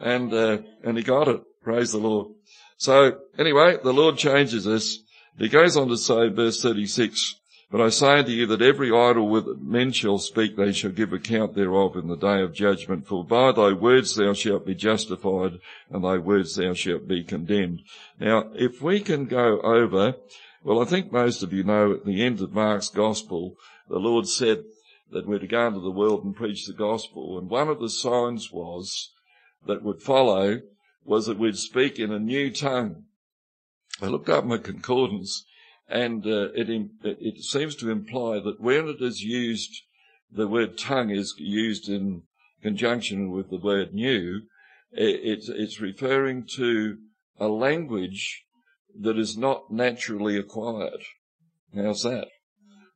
And, 0.00 0.32
uh, 0.32 0.58
and 0.82 0.96
he 0.96 1.04
got 1.04 1.28
it. 1.28 1.40
Praise 1.62 1.92
the 1.92 1.98
Lord. 1.98 2.28
So 2.76 3.18
anyway, 3.38 3.76
the 3.82 3.92
Lord 3.92 4.16
changes 4.16 4.66
us. 4.66 4.98
He 5.38 5.48
goes 5.48 5.76
on 5.76 5.88
to 5.88 5.96
say, 5.96 6.28
verse 6.28 6.60
36, 6.60 7.36
but 7.70 7.80
I 7.80 7.90
say 7.90 8.18
unto 8.18 8.32
you 8.32 8.46
that 8.46 8.62
every 8.62 8.88
idle 8.88 9.28
with 9.28 9.46
men 9.60 9.92
shall 9.92 10.18
speak, 10.18 10.56
they 10.56 10.72
shall 10.72 10.90
give 10.90 11.12
account 11.12 11.54
thereof 11.54 11.96
in 11.96 12.08
the 12.08 12.16
day 12.16 12.42
of 12.42 12.54
judgment. 12.54 13.06
For 13.06 13.24
by 13.24 13.52
thy 13.52 13.72
words 13.72 14.16
thou 14.16 14.32
shalt 14.32 14.66
be 14.66 14.74
justified, 14.74 15.60
and 15.90 16.02
thy 16.02 16.18
words 16.18 16.56
thou 16.56 16.74
shalt 16.74 17.06
be 17.06 17.22
condemned. 17.22 17.82
Now, 18.18 18.50
if 18.54 18.82
we 18.82 19.00
can 19.00 19.26
go 19.26 19.60
over, 19.60 20.16
well, 20.64 20.80
I 20.80 20.86
think 20.86 21.12
most 21.12 21.42
of 21.42 21.52
you 21.52 21.62
know 21.62 21.92
at 21.92 22.04
the 22.04 22.22
end 22.22 22.40
of 22.40 22.52
Mark's 22.52 22.88
gospel, 22.88 23.54
the 23.88 23.98
Lord 23.98 24.26
said 24.26 24.64
that 25.12 25.26
we're 25.26 25.38
to 25.38 25.46
go 25.46 25.68
into 25.68 25.80
the 25.80 25.90
world 25.90 26.24
and 26.24 26.34
preach 26.34 26.66
the 26.66 26.72
gospel. 26.72 27.38
And 27.38 27.48
one 27.48 27.68
of 27.68 27.80
the 27.80 27.90
signs 27.90 28.50
was 28.50 29.12
that 29.66 29.82
would 29.82 30.02
follow 30.02 30.62
was 31.04 31.26
that 31.26 31.38
we'd 31.38 31.56
speak 31.56 31.98
in 31.98 32.12
a 32.12 32.18
new 32.18 32.50
tongue. 32.50 33.04
I 34.00 34.06
looked 34.06 34.28
up 34.28 34.44
my 34.44 34.58
concordance 34.58 35.44
and 35.88 36.24
uh, 36.26 36.50
it, 36.54 36.68
it 37.02 37.42
seems 37.42 37.74
to 37.76 37.90
imply 37.90 38.40
that 38.40 38.60
when 38.60 38.88
it 38.88 39.00
is 39.00 39.22
used, 39.22 39.82
the 40.30 40.46
word 40.46 40.76
tongue 40.78 41.10
is 41.10 41.34
used 41.38 41.88
in 41.88 42.22
conjunction 42.62 43.30
with 43.30 43.50
the 43.50 43.58
word 43.58 43.94
new, 43.94 44.42
it's, 44.92 45.48
it's 45.48 45.80
referring 45.80 46.46
to 46.56 46.98
a 47.38 47.48
language 47.48 48.44
that 49.00 49.18
is 49.18 49.36
not 49.36 49.70
naturally 49.70 50.36
acquired. 50.36 51.00
How's 51.74 52.02
that? 52.02 52.28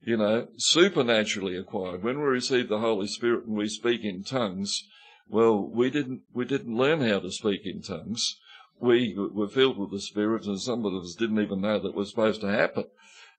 You 0.04 0.16
know, 0.16 0.48
supernaturally 0.56 1.56
acquired. 1.56 2.02
When 2.02 2.18
we 2.18 2.24
receive 2.24 2.68
the 2.68 2.80
Holy 2.80 3.06
Spirit 3.06 3.46
and 3.46 3.56
we 3.56 3.68
speak 3.68 4.02
in 4.04 4.24
tongues, 4.24 4.82
well, 5.28 5.58
we 5.62 5.90
didn't, 5.90 6.22
we 6.32 6.44
didn't 6.44 6.76
learn 6.76 7.00
how 7.00 7.20
to 7.20 7.30
speak 7.30 7.62
in 7.64 7.82
tongues 7.82 8.36
we 8.82 9.14
were 9.16 9.48
filled 9.48 9.78
with 9.78 9.90
the 9.90 10.00
Spirit, 10.00 10.44
and 10.46 10.60
some 10.60 10.84
of 10.84 10.92
us 10.94 11.14
didn't 11.14 11.40
even 11.40 11.60
know 11.60 11.78
that 11.78 11.94
was 11.94 12.10
supposed 12.10 12.40
to 12.40 12.48
happen. 12.48 12.84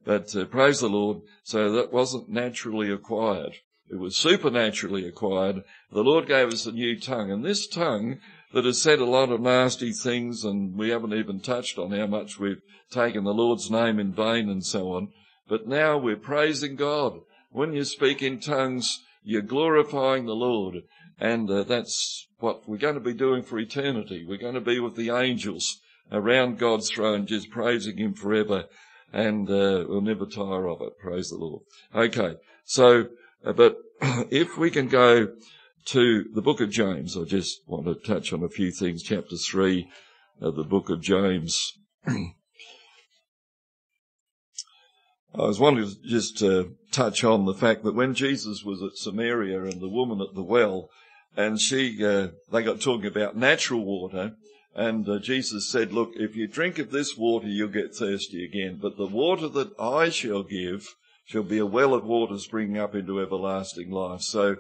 But 0.06 0.36
uh, 0.36 0.46
praise 0.46 0.80
the 0.80 0.90
Lord, 0.90 1.22
so 1.44 1.72
that 1.74 1.94
wasn't 1.94 2.30
naturally 2.30 2.92
acquired. 2.92 3.54
It 3.90 4.00
was 4.00 4.18
supernaturally 4.18 5.06
acquired. 5.06 5.64
The 5.92 6.04
Lord 6.04 6.28
gave 6.28 6.48
us 6.48 6.66
a 6.66 6.72
new 6.72 7.00
tongue, 7.00 7.30
and 7.30 7.44
this 7.44 7.68
tongue 7.68 8.20
that 8.54 8.66
has 8.66 8.82
said 8.82 9.00
a 9.00 9.06
lot 9.06 9.30
of 9.30 9.42
nasty 9.42 9.92
things, 9.92 10.44
and 10.46 10.78
we 10.78 10.90
haven't 10.90 11.14
even 11.14 11.40
touched 11.40 11.78
on 11.78 11.92
how 11.92 12.08
much 12.08 12.40
we've 12.40 12.62
taken 12.90 13.24
the 13.24 13.34
Lord's 13.34 13.70
name 13.70 14.00
in 14.00 14.14
vain 14.14 14.50
and 14.50 14.66
so 14.66 14.94
on. 14.94 15.10
But 15.48 15.68
now 15.68 15.98
we're 15.98 16.16
praising 16.16 16.76
God. 16.76 17.20
When 17.52 17.74
you 17.74 17.84
speak 17.84 18.22
in 18.22 18.40
tongues, 18.40 19.04
you're 19.24 19.42
glorifying 19.42 20.26
the 20.26 20.36
Lord. 20.36 20.84
And 21.20 21.50
uh, 21.50 21.64
that's 21.64 22.28
what 22.40 22.68
we're 22.68 22.78
going 22.78 22.96
to 22.96 23.00
be 23.00 23.14
doing 23.14 23.44
for 23.44 23.60
eternity. 23.60 24.26
We're 24.28 24.38
going 24.38 24.56
to 24.56 24.62
be 24.62 24.80
with 24.80 24.96
the 24.96 25.12
angels 25.12 25.80
around 26.12 26.60
God's 26.60 26.90
throne, 26.90 27.26
just 27.26 27.50
praising 27.50 27.98
Him 27.98 28.14
forever. 28.14 28.66
And 29.12 29.50
uh, 29.50 29.86
we'll 29.88 30.02
never 30.02 30.26
tire 30.26 30.68
of 30.68 30.82
it. 30.82 30.98
Praise 31.00 31.30
the 31.30 31.38
Lord. 31.38 31.64
Okay. 31.96 32.36
So, 32.66 33.08
uh, 33.46 33.54
but 33.54 33.78
if 34.02 34.58
we 34.58 34.72
can 34.72 34.88
go 34.88 35.28
to 35.86 36.26
the 36.34 36.42
book 36.42 36.62
of 36.62 36.72
James, 36.72 37.18
I 37.18 37.26
just 37.26 37.62
want 37.68 37.86
to 37.86 37.96
touch 37.96 38.34
on 38.34 38.44
a 38.44 38.50
few 38.50 38.72
things. 38.72 39.04
Chapter 39.04 39.36
3 39.36 39.88
of 40.42 40.56
the 40.56 40.64
book 40.64 40.90
of 40.90 41.02
James. 41.02 41.74
I 45.36 45.48
was 45.48 45.60
wanting 45.60 45.88
to 45.88 45.96
just 46.08 46.44
uh, 46.44 46.66
touch 46.92 47.24
on 47.24 47.46
the 47.46 47.56
fact 47.56 47.84
that 47.84 47.96
when 47.96 48.14
Jesus 48.14 48.64
was 48.64 48.84
at 48.84 48.96
Samaria 48.96 49.64
and 49.64 49.82
the 49.82 49.90
woman 49.90 50.22
at 50.22 50.36
the 50.36 50.44
well, 50.44 50.90
and 51.36 51.60
she, 51.60 52.04
uh, 52.06 52.28
they 52.52 52.64
got 52.64 52.82
talking 52.82 53.08
about 53.08 53.36
natural 53.36 53.84
water, 53.84 54.36
and 54.76 55.08
uh, 55.08 55.20
Jesus 55.20 55.70
said, 55.70 55.94
look, 55.94 56.12
if 56.16 56.36
you 56.36 56.48
drink 56.48 56.80
of 56.80 56.92
this 56.92 57.16
water, 57.18 57.48
you'll 57.48 57.70
get 57.70 57.96
thirsty 57.96 58.44
again, 58.44 58.80
but 58.82 58.98
the 58.98 59.06
water 59.06 59.48
that 59.50 59.72
I 59.80 60.10
shall 60.10 60.44
give 60.44 60.96
shall 61.26 61.44
be 61.44 61.60
a 61.60 61.66
well 61.66 61.94
of 61.94 62.04
water 62.04 62.38
springing 62.38 62.78
up 62.78 62.96
into 62.96 63.22
everlasting 63.22 63.92
life. 63.92 64.22
So 64.22 64.58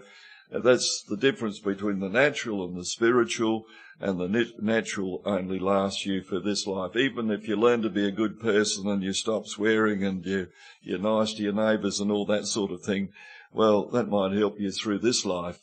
uh, 0.53 0.59
that's 0.59 1.03
the 1.09 1.17
difference 1.17 1.59
between 1.59 1.99
the 1.99 2.09
natural 2.09 2.63
and 2.65 2.77
the 2.77 2.85
spiritual, 2.85 3.65
and 3.99 4.19
the 4.19 4.51
natural 4.59 5.21
only 5.25 5.59
lasts 5.59 6.05
you 6.05 6.21
for 6.21 6.39
this 6.39 6.67
life. 6.67 6.95
Even 6.95 7.31
if 7.31 7.47
you 7.47 7.55
learn 7.55 7.81
to 7.83 7.89
be 7.89 8.07
a 8.07 8.11
good 8.11 8.39
person 8.39 8.87
and 8.87 9.03
you 9.03 9.13
stop 9.13 9.47
swearing 9.47 10.03
and 10.03 10.25
you, 10.25 10.47
you're 10.81 10.99
nice 10.99 11.33
to 11.33 11.43
your 11.43 11.53
neighbours 11.53 11.99
and 11.99 12.11
all 12.11 12.25
that 12.25 12.45
sort 12.45 12.71
of 12.71 12.81
thing, 12.81 13.09
well, 13.51 13.85
that 13.89 14.09
might 14.09 14.33
help 14.33 14.59
you 14.59 14.71
through 14.71 14.99
this 14.99 15.25
life. 15.25 15.59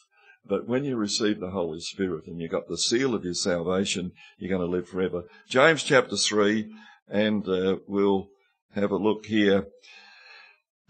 But 0.47 0.67
when 0.67 0.85
you 0.85 0.97
receive 0.97 1.39
the 1.39 1.51
Holy 1.51 1.81
Spirit 1.81 2.27
and 2.27 2.41
you've 2.41 2.51
got 2.51 2.69
the 2.69 2.79
seal 2.79 3.15
of 3.15 3.25
your 3.25 3.35
salvation, 3.35 4.13
you're 4.39 4.57
going 4.57 4.69
to 4.69 4.77
live 4.77 4.89
forever. 4.89 5.25
James 5.49 5.83
chapter 5.83 6.17
3, 6.17 6.73
and 7.09 7.49
uh, 7.49 7.77
we'll 7.87 8.29
have 8.75 8.91
a 8.91 8.97
look 8.97 9.27
here. 9.27 9.67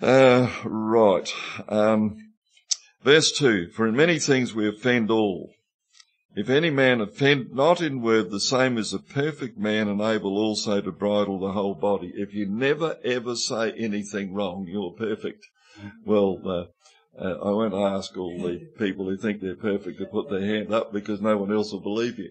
Uh, 0.00 0.50
right. 0.64 1.30
Um, 1.68 2.30
Verse 3.02 3.32
2, 3.32 3.68
For 3.68 3.86
in 3.86 3.96
many 3.96 4.18
things 4.18 4.54
we 4.54 4.68
offend 4.68 5.10
all. 5.10 5.54
If 6.36 6.50
any 6.50 6.70
man 6.70 7.00
offend 7.00 7.52
not 7.52 7.80
in 7.80 8.02
word, 8.02 8.30
the 8.30 8.40
same 8.40 8.78
is 8.78 8.92
a 8.92 8.98
perfect 8.98 9.58
man 9.58 9.88
and 9.88 10.00
able 10.00 10.36
also 10.36 10.80
to 10.80 10.92
bridle 10.92 11.40
the 11.40 11.52
whole 11.52 11.74
body. 11.74 12.12
If 12.14 12.34
you 12.34 12.46
never 12.46 12.98
ever 13.02 13.34
say 13.34 13.72
anything 13.72 14.34
wrong, 14.34 14.66
you're 14.68 14.92
perfect. 14.92 15.44
Well, 16.04 16.40
uh, 16.46 16.64
uh, 17.18 17.34
I 17.42 17.50
won't 17.50 17.74
ask 17.74 18.16
all 18.16 18.38
the 18.42 18.58
people 18.78 19.04
who 19.04 19.16
think 19.16 19.40
they're 19.40 19.54
perfect 19.54 19.98
to 19.98 20.06
put 20.06 20.30
their 20.30 20.44
hand 20.44 20.72
up 20.72 20.92
because 20.92 21.20
no 21.20 21.36
one 21.36 21.52
else 21.52 21.72
will 21.72 21.80
believe 21.80 22.18
you. 22.18 22.30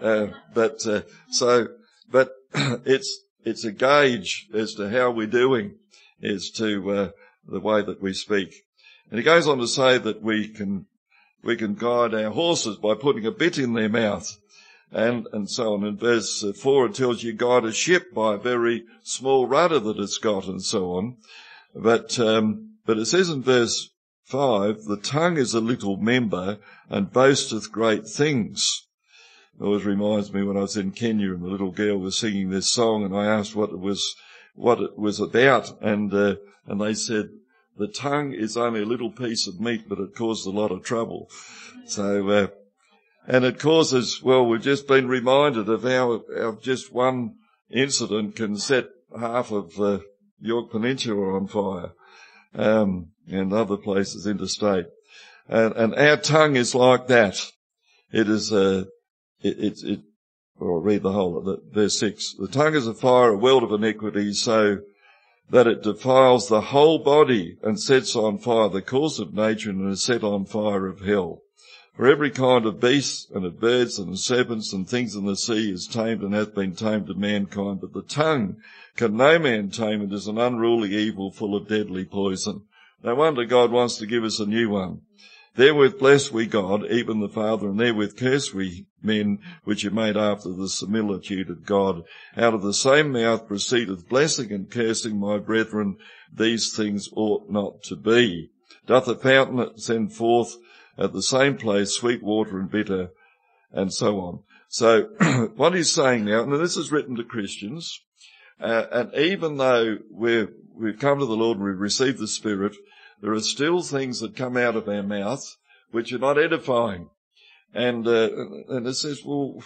Uh, 0.00 0.28
but 0.54 0.86
uh, 0.86 1.02
so, 1.30 1.68
but 2.10 2.32
it's 2.54 3.24
it's 3.44 3.64
a 3.64 3.72
gauge 3.72 4.48
as 4.54 4.74
to 4.74 4.88
how 4.88 5.10
we're 5.10 5.26
doing, 5.26 5.74
as 6.22 6.50
to 6.50 6.90
uh, 6.90 7.10
the 7.46 7.60
way 7.60 7.82
that 7.82 8.00
we 8.00 8.12
speak. 8.12 8.64
And 9.10 9.18
he 9.18 9.24
goes 9.24 9.48
on 9.48 9.58
to 9.58 9.66
say 9.66 9.98
that 9.98 10.22
we 10.22 10.48
can 10.48 10.86
we 11.42 11.56
can 11.56 11.74
guide 11.74 12.14
our 12.14 12.30
horses 12.30 12.76
by 12.76 12.94
putting 12.94 13.26
a 13.26 13.32
bit 13.32 13.58
in 13.58 13.74
their 13.74 13.88
mouth. 13.88 14.38
And, 14.94 15.26
and 15.32 15.48
so 15.48 15.72
on. 15.72 15.84
In 15.84 15.96
verse 15.96 16.44
four, 16.60 16.84
it 16.84 16.94
tells 16.94 17.22
you 17.22 17.32
guide 17.32 17.64
a 17.64 17.72
ship 17.72 18.12
by 18.12 18.34
a 18.34 18.38
very 18.38 18.84
small 19.02 19.46
rudder 19.46 19.78
that 19.78 19.98
it's 19.98 20.18
got 20.18 20.46
and 20.46 20.62
so 20.62 20.92
on. 20.92 21.16
But, 21.74 22.18
um, 22.20 22.74
but 22.84 22.98
it 22.98 23.06
says 23.06 23.30
in 23.30 23.42
verse 23.42 23.88
5, 24.24 24.84
the 24.84 24.96
tongue 24.96 25.36
is 25.36 25.54
a 25.54 25.60
little 25.60 25.96
member 25.96 26.58
and 26.88 27.12
boasteth 27.12 27.70
great 27.70 28.06
things. 28.06 28.86
It 29.58 29.62
always 29.62 29.84
reminds 29.84 30.32
me 30.32 30.42
when 30.42 30.56
I 30.56 30.60
was 30.60 30.76
in 30.76 30.92
Kenya 30.92 31.32
and 31.32 31.42
the 31.42 31.48
little 31.48 31.70
girl 31.70 31.98
was 31.98 32.18
singing 32.18 32.50
this 32.50 32.70
song 32.70 33.04
and 33.04 33.14
I 33.14 33.26
asked 33.26 33.54
what 33.54 33.70
it 33.70 33.78
was, 33.78 34.14
what 34.54 34.80
it 34.80 34.98
was 34.98 35.20
about 35.20 35.80
and, 35.82 36.12
uh, 36.12 36.36
and 36.66 36.80
they 36.80 36.94
said, 36.94 37.30
the 37.76 37.88
tongue 37.88 38.32
is 38.32 38.56
only 38.56 38.82
a 38.82 38.86
little 38.86 39.10
piece 39.10 39.46
of 39.46 39.60
meat, 39.60 39.88
but 39.88 39.98
it 39.98 40.14
causes 40.14 40.46
a 40.46 40.50
lot 40.50 40.70
of 40.70 40.84
trouble. 40.84 41.30
So, 41.86 42.28
uh, 42.28 42.46
and 43.26 43.44
it 43.44 43.58
causes, 43.58 44.22
well, 44.22 44.46
we've 44.46 44.62
just 44.62 44.86
been 44.86 45.08
reminded 45.08 45.68
of 45.68 45.82
how, 45.82 46.22
how 46.36 46.58
just 46.60 46.92
one 46.92 47.36
incident 47.70 48.36
can 48.36 48.56
set 48.56 48.86
half 49.18 49.50
of 49.50 49.78
uh, 49.80 50.00
Yorke 50.40 50.70
Peninsula 50.70 51.34
on 51.34 51.46
fire 51.46 51.92
um, 52.54 53.11
and 53.28 53.52
other 53.52 53.76
places 53.76 54.26
interstate. 54.26 54.86
And, 55.48 55.74
and 55.74 55.94
our 55.94 56.16
tongue 56.16 56.56
is 56.56 56.74
like 56.74 57.08
that. 57.08 57.36
It 58.12 58.28
is, 58.28 58.52
uh, 58.52 58.84
it, 59.40 59.58
it, 59.58 59.84
it 59.84 60.00
I'll 60.60 60.80
read 60.80 61.02
the 61.02 61.12
whole 61.12 61.36
of 61.36 61.48
it, 61.48 61.60
verse 61.72 61.98
six. 61.98 62.34
The 62.38 62.46
tongue 62.46 62.74
is 62.74 62.86
a 62.86 62.94
fire, 62.94 63.30
a 63.30 63.36
world 63.36 63.64
of 63.64 63.72
iniquity, 63.72 64.32
so 64.32 64.78
that 65.50 65.66
it 65.66 65.82
defiles 65.82 66.48
the 66.48 66.60
whole 66.60 66.98
body 66.98 67.58
and 67.62 67.80
sets 67.80 68.14
on 68.14 68.38
fire 68.38 68.68
the 68.68 68.80
course 68.80 69.18
of 69.18 69.34
nature 69.34 69.70
and 69.70 69.90
is 69.90 70.04
set 70.04 70.22
on 70.22 70.46
fire 70.46 70.86
of 70.86 71.00
hell. 71.00 71.42
For 71.96 72.06
every 72.06 72.30
kind 72.30 72.64
of 72.64 72.80
beast 72.80 73.30
and 73.32 73.44
of 73.44 73.60
birds 73.60 73.98
and 73.98 74.10
of 74.10 74.18
serpents 74.18 74.72
and 74.72 74.88
things 74.88 75.14
in 75.14 75.26
the 75.26 75.36
sea 75.36 75.72
is 75.72 75.86
tamed 75.86 76.22
and 76.22 76.32
hath 76.32 76.54
been 76.54 76.74
tamed 76.74 77.10
of 77.10 77.18
mankind, 77.18 77.80
but 77.82 77.92
the 77.92 78.02
tongue 78.02 78.56
can 78.96 79.16
no 79.16 79.38
man 79.38 79.70
tame. 79.70 80.00
It 80.00 80.12
is 80.12 80.26
an 80.26 80.38
unruly 80.38 80.94
evil 80.94 81.30
full 81.30 81.54
of 81.54 81.68
deadly 81.68 82.04
poison. 82.06 82.62
No 83.02 83.14
wonder 83.14 83.44
God 83.44 83.72
wants 83.72 83.96
to 83.96 84.06
give 84.06 84.24
us 84.24 84.38
a 84.38 84.46
new 84.46 84.70
one. 84.70 85.02
Therewith 85.54 85.98
bless 85.98 86.32
we 86.32 86.46
God, 86.46 86.86
even 86.86 87.20
the 87.20 87.28
Father, 87.28 87.68
and 87.68 87.78
therewith 87.78 88.16
curse 88.16 88.54
we 88.54 88.86
men 89.02 89.38
which 89.64 89.84
are 89.84 89.90
made 89.90 90.16
after 90.16 90.50
the 90.50 90.68
similitude 90.68 91.50
of 91.50 91.66
God. 91.66 92.04
Out 92.36 92.54
of 92.54 92.62
the 92.62 92.72
same 92.72 93.12
mouth 93.12 93.46
proceedeth 93.46 94.08
blessing 94.08 94.50
and 94.50 94.70
cursing, 94.70 95.18
my 95.20 95.38
brethren. 95.38 95.98
These 96.32 96.74
things 96.74 97.10
ought 97.14 97.50
not 97.50 97.82
to 97.84 97.96
be. 97.96 98.50
Doth 98.86 99.08
a 99.08 99.14
fountain 99.14 99.76
send 99.78 100.14
forth 100.14 100.56
at 100.96 101.12
the 101.12 101.22
same 101.22 101.56
place 101.56 101.90
sweet 101.90 102.22
water 102.22 102.58
and 102.58 102.70
bitter, 102.70 103.10
and 103.72 103.92
so 103.92 104.20
on. 104.20 104.40
So 104.68 105.02
what 105.56 105.74
he's 105.74 105.92
saying 105.92 106.24
now, 106.24 106.44
and 106.44 106.52
this 106.52 106.78
is 106.78 106.90
written 106.90 107.16
to 107.16 107.24
Christians, 107.24 108.00
uh, 108.58 108.86
and 108.90 109.14
even 109.14 109.58
though 109.58 109.98
we've, 110.10 110.48
we've 110.74 110.98
come 110.98 111.18
to 111.18 111.26
the 111.26 111.36
Lord 111.36 111.58
and 111.58 111.66
we've 111.66 111.78
received 111.78 112.18
the 112.18 112.28
Spirit, 112.28 112.74
there 113.22 113.32
are 113.32 113.40
still 113.40 113.82
things 113.82 114.20
that 114.20 114.36
come 114.36 114.56
out 114.56 114.76
of 114.76 114.88
our 114.88 115.02
mouths 115.02 115.56
which 115.92 116.12
are 116.12 116.18
not 116.18 116.38
edifying. 116.38 117.08
And, 117.72 118.06
uh, 118.06 118.28
and 118.68 118.86
it 118.86 118.94
says, 118.94 119.22
well, 119.24 119.62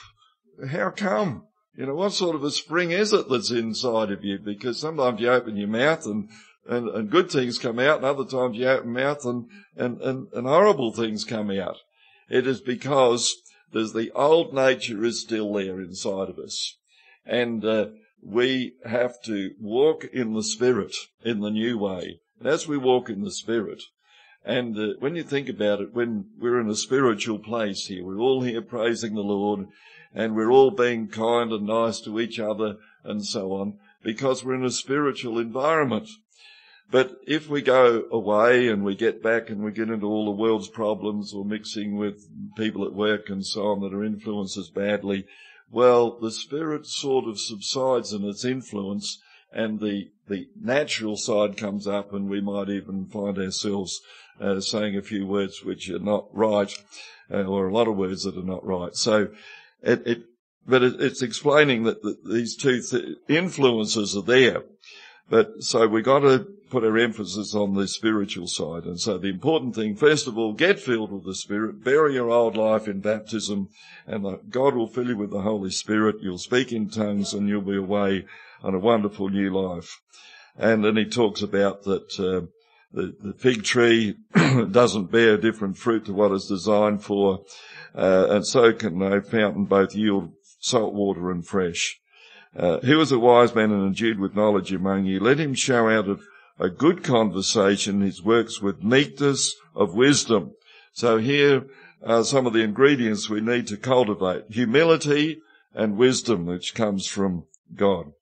how 0.68 0.90
come? 0.90 1.44
You 1.76 1.86
know, 1.86 1.94
what 1.94 2.12
sort 2.12 2.36
of 2.36 2.44
a 2.44 2.50
spring 2.50 2.90
is 2.92 3.12
it 3.12 3.28
that's 3.28 3.50
inside 3.50 4.12
of 4.12 4.24
you? 4.24 4.38
Because 4.38 4.78
sometimes 4.78 5.20
you 5.20 5.30
open 5.30 5.56
your 5.56 5.68
mouth 5.68 6.06
and, 6.06 6.28
and, 6.68 6.88
and 6.88 7.10
good 7.10 7.30
things 7.30 7.58
come 7.58 7.78
out 7.78 7.96
and 7.96 8.04
other 8.04 8.24
times 8.24 8.56
you 8.56 8.68
open 8.68 8.92
mouth 8.92 9.24
and, 9.24 9.46
and, 9.74 10.00
and, 10.00 10.28
and 10.32 10.46
horrible 10.46 10.92
things 10.92 11.24
come 11.24 11.50
out. 11.50 11.76
It 12.28 12.46
is 12.46 12.60
because 12.60 13.34
there's 13.72 13.92
the 13.92 14.12
old 14.12 14.54
nature 14.54 15.04
is 15.04 15.20
still 15.22 15.52
there 15.52 15.80
inside 15.80 16.28
of 16.28 16.38
us. 16.38 16.76
And, 17.24 17.64
uh, 17.64 17.86
we 18.22 18.74
have 18.84 19.22
to 19.22 19.52
walk 19.60 20.04
in 20.12 20.34
the 20.34 20.42
Spirit 20.42 20.94
in 21.22 21.40
the 21.40 21.50
new 21.50 21.78
way. 21.78 22.20
And 22.38 22.48
as 22.48 22.68
we 22.68 22.76
walk 22.76 23.08
in 23.08 23.22
the 23.22 23.30
Spirit, 23.30 23.82
and 24.44 24.78
uh, 24.78 24.94
when 25.00 25.16
you 25.16 25.22
think 25.22 25.48
about 25.48 25.80
it, 25.80 25.94
when 25.94 26.26
we're 26.38 26.60
in 26.60 26.68
a 26.68 26.76
spiritual 26.76 27.38
place 27.38 27.86
here, 27.86 28.04
we're 28.04 28.20
all 28.20 28.42
here 28.42 28.62
praising 28.62 29.14
the 29.14 29.22
Lord, 29.22 29.68
and 30.14 30.36
we're 30.36 30.52
all 30.52 30.70
being 30.70 31.08
kind 31.08 31.52
and 31.52 31.66
nice 31.66 32.00
to 32.00 32.20
each 32.20 32.38
other 32.38 32.76
and 33.02 33.24
so 33.24 33.52
on, 33.52 33.78
because 34.02 34.44
we're 34.44 34.54
in 34.54 34.64
a 34.64 34.70
spiritual 34.70 35.38
environment. 35.38 36.08
But 36.90 37.16
if 37.26 37.48
we 37.48 37.62
go 37.62 38.04
away 38.12 38.68
and 38.68 38.84
we 38.84 38.94
get 38.94 39.22
back 39.22 39.50
and 39.50 39.64
we 39.64 39.72
get 39.72 39.90
into 39.90 40.06
all 40.06 40.26
the 40.26 40.30
world's 40.30 40.68
problems 40.68 41.34
or 41.34 41.44
mixing 41.44 41.96
with 41.96 42.28
people 42.56 42.84
at 42.84 42.94
work 42.94 43.28
and 43.28 43.44
so 43.44 43.66
on 43.66 43.80
that 43.80 43.92
are 43.92 44.04
influenced 44.04 44.56
us 44.56 44.68
badly, 44.68 45.26
well, 45.70 46.16
the 46.20 46.30
spirit 46.30 46.86
sort 46.86 47.26
of 47.26 47.40
subsides 47.40 48.12
in 48.12 48.24
its 48.24 48.44
influence 48.44 49.20
and 49.52 49.80
the, 49.80 50.10
the 50.28 50.48
natural 50.60 51.16
side 51.16 51.56
comes 51.56 51.86
up 51.86 52.12
and 52.12 52.28
we 52.28 52.40
might 52.40 52.68
even 52.68 53.06
find 53.06 53.38
ourselves 53.38 54.00
uh, 54.40 54.60
saying 54.60 54.96
a 54.96 55.02
few 55.02 55.26
words 55.26 55.64
which 55.64 55.88
are 55.90 55.98
not 55.98 56.26
right 56.32 56.72
uh, 57.30 57.44
or 57.44 57.68
a 57.68 57.72
lot 57.72 57.88
of 57.88 57.96
words 57.96 58.24
that 58.24 58.36
are 58.36 58.42
not 58.42 58.64
right. 58.64 58.94
So 58.94 59.28
it, 59.82 60.06
it 60.06 60.22
but 60.66 60.82
it, 60.82 61.00
it's 61.00 61.22
explaining 61.22 61.84
that, 61.84 62.02
these 62.24 62.56
two 62.56 62.82
th- 62.82 63.18
influences 63.28 64.16
are 64.16 64.22
there. 64.22 64.62
But 65.28 65.62
so 65.62 65.86
we 65.86 66.02
got 66.02 66.20
to 66.20 66.46
put 66.70 66.84
our 66.84 66.98
emphasis 66.98 67.54
on 67.54 67.74
the 67.74 67.86
spiritual 67.86 68.46
side. 68.46 68.84
And 68.84 69.00
so 69.00 69.18
the 69.18 69.28
important 69.28 69.74
thing, 69.74 69.94
first 69.94 70.26
of 70.26 70.36
all, 70.36 70.52
get 70.52 70.80
filled 70.80 71.12
with 71.12 71.24
the 71.24 71.34
Spirit, 71.34 71.84
bury 71.84 72.14
your 72.14 72.30
old 72.30 72.56
life 72.56 72.88
in 72.88 73.00
baptism, 73.00 73.68
and 74.06 74.50
God 74.50 74.74
will 74.74 74.88
fill 74.88 75.08
you 75.08 75.16
with 75.16 75.30
the 75.30 75.42
Holy 75.42 75.70
Spirit. 75.70 76.16
You'll 76.20 76.38
speak 76.38 76.72
in 76.72 76.88
tongues 76.88 77.32
and 77.32 77.48
you'll 77.48 77.62
be 77.62 77.76
away 77.76 78.24
on 78.62 78.74
a 78.74 78.78
wonderful 78.78 79.28
new 79.28 79.50
life. 79.50 80.00
And 80.56 80.84
then 80.84 80.96
he 80.96 81.04
talks 81.04 81.42
about 81.42 81.82
that, 81.84 82.18
uh, 82.18 82.46
the, 82.92 83.14
the, 83.20 83.34
fig 83.34 83.62
tree 83.62 84.14
doesn't 84.70 85.10
bear 85.10 85.36
different 85.36 85.76
fruit 85.76 86.06
to 86.06 86.14
what 86.14 86.32
it's 86.32 86.48
designed 86.48 87.02
for, 87.02 87.44
uh, 87.94 88.28
and 88.30 88.46
so 88.46 88.72
can 88.72 88.98
no 88.98 89.20
fountain 89.20 89.64
both 89.64 89.94
yield 89.94 90.32
salt 90.60 90.94
water 90.94 91.30
and 91.30 91.46
fresh. 91.46 92.00
Uh, 92.56 92.78
who 92.80 92.98
is 93.00 93.12
a 93.12 93.18
wise 93.18 93.54
man 93.54 93.70
and 93.70 93.86
endued 93.86 94.18
with 94.18 94.34
knowledge 94.34 94.72
among 94.72 95.04
you? 95.04 95.20
Let 95.20 95.38
him 95.38 95.52
show 95.52 95.90
out 95.90 96.08
of 96.08 96.22
a 96.58 96.70
good 96.70 97.04
conversation 97.04 98.00
his 98.00 98.22
works 98.22 98.62
with 98.62 98.82
meekness 98.82 99.54
of 99.74 99.94
wisdom. 99.94 100.52
So 100.94 101.18
here 101.18 101.66
are 102.02 102.24
some 102.24 102.46
of 102.46 102.54
the 102.54 102.62
ingredients 102.62 103.28
we 103.28 103.42
need 103.42 103.66
to 103.66 103.76
cultivate. 103.76 104.44
Humility 104.48 105.42
and 105.74 105.98
wisdom, 105.98 106.46
which 106.46 106.74
comes 106.74 107.06
from 107.06 107.44
God. 107.74 108.12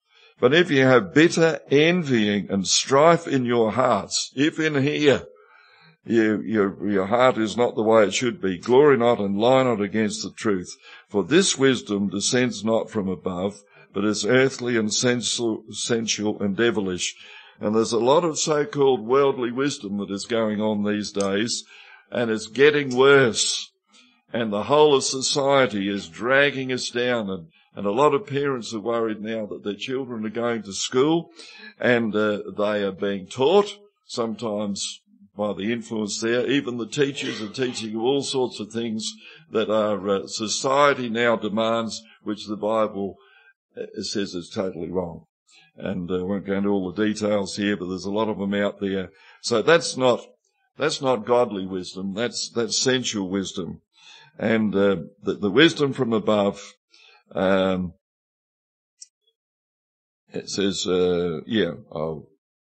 But 0.40 0.52
if 0.52 0.70
you 0.70 0.84
have 0.84 1.14
bitter 1.14 1.60
envying 1.70 2.50
and 2.50 2.66
strife 2.66 3.26
in 3.28 3.44
your 3.44 3.72
hearts, 3.72 4.32
if 4.34 4.58
in 4.58 4.82
here 4.82 5.26
you, 6.04 6.42
your, 6.42 6.90
your 6.90 7.06
heart 7.06 7.38
is 7.38 7.56
not 7.56 7.76
the 7.76 7.82
way 7.82 8.04
it 8.04 8.14
should 8.14 8.40
be, 8.40 8.58
glory 8.58 8.96
not 8.96 9.20
and 9.20 9.38
lie 9.38 9.62
not 9.62 9.80
against 9.80 10.22
the 10.22 10.32
truth. 10.32 10.76
For 11.08 11.24
this 11.24 11.56
wisdom 11.56 12.08
descends 12.08 12.64
not 12.64 12.90
from 12.90 13.08
above, 13.08 13.62
but 13.92 14.04
is 14.04 14.26
earthly 14.26 14.76
and 14.76 14.92
sensual, 14.92 15.64
sensual 15.70 16.42
and 16.42 16.56
devilish. 16.56 17.14
And 17.60 17.74
there's 17.74 17.92
a 17.92 17.98
lot 17.98 18.24
of 18.24 18.38
so-called 18.38 19.06
worldly 19.06 19.52
wisdom 19.52 19.98
that 19.98 20.10
is 20.10 20.24
going 20.24 20.60
on 20.60 20.84
these 20.84 21.12
days, 21.12 21.64
and 22.10 22.30
it's 22.30 22.48
getting 22.48 22.96
worse. 22.96 23.70
And 24.32 24.52
the 24.52 24.64
whole 24.64 24.96
of 24.96 25.04
society 25.04 25.88
is 25.88 26.08
dragging 26.08 26.72
us 26.72 26.90
down 26.90 27.30
and 27.30 27.46
and 27.74 27.86
a 27.86 27.92
lot 27.92 28.14
of 28.14 28.26
parents 28.26 28.72
are 28.72 28.80
worried 28.80 29.20
now 29.20 29.46
that 29.46 29.64
their 29.64 29.74
children 29.74 30.24
are 30.24 30.30
going 30.30 30.62
to 30.62 30.72
school 30.72 31.30
and 31.78 32.14
uh, 32.14 32.40
they 32.56 32.82
are 32.82 32.92
being 32.92 33.26
taught, 33.26 33.78
sometimes 34.06 35.00
by 35.36 35.52
the 35.52 35.72
influence 35.72 36.20
there. 36.20 36.46
Even 36.46 36.76
the 36.76 36.86
teachers 36.86 37.42
are 37.42 37.48
teaching 37.48 37.96
all 37.96 38.22
sorts 38.22 38.60
of 38.60 38.72
things 38.72 39.12
that 39.50 39.70
our 39.70 40.08
uh, 40.08 40.26
society 40.26 41.08
now 41.08 41.36
demands, 41.36 42.02
which 42.22 42.46
the 42.46 42.56
Bible 42.56 43.16
uh, 43.76 44.02
says 44.02 44.34
is 44.34 44.50
totally 44.54 44.90
wrong. 44.90 45.24
And 45.76 46.10
uh, 46.10 46.20
I 46.20 46.22
won't 46.22 46.46
go 46.46 46.54
into 46.54 46.68
all 46.68 46.92
the 46.92 47.04
details 47.04 47.56
here, 47.56 47.76
but 47.76 47.88
there's 47.88 48.04
a 48.04 48.12
lot 48.12 48.28
of 48.28 48.38
them 48.38 48.54
out 48.54 48.80
there. 48.80 49.10
So 49.40 49.62
that's 49.62 49.96
not 49.96 50.20
That's 50.76 51.00
not 51.00 51.26
godly 51.26 51.66
wisdom. 51.66 52.14
That's, 52.14 52.50
that's 52.50 52.78
sensual 52.82 53.28
wisdom. 53.30 53.80
And, 54.38 54.74
uh, 54.74 54.96
the, 55.22 55.34
the 55.34 55.50
wisdom 55.50 55.92
from 55.92 56.12
above, 56.12 56.74
um, 57.32 57.94
it 60.32 60.48
says, 60.48 60.86
uh, 60.86 61.40
yeah, 61.46 61.72
I'll 61.92 62.28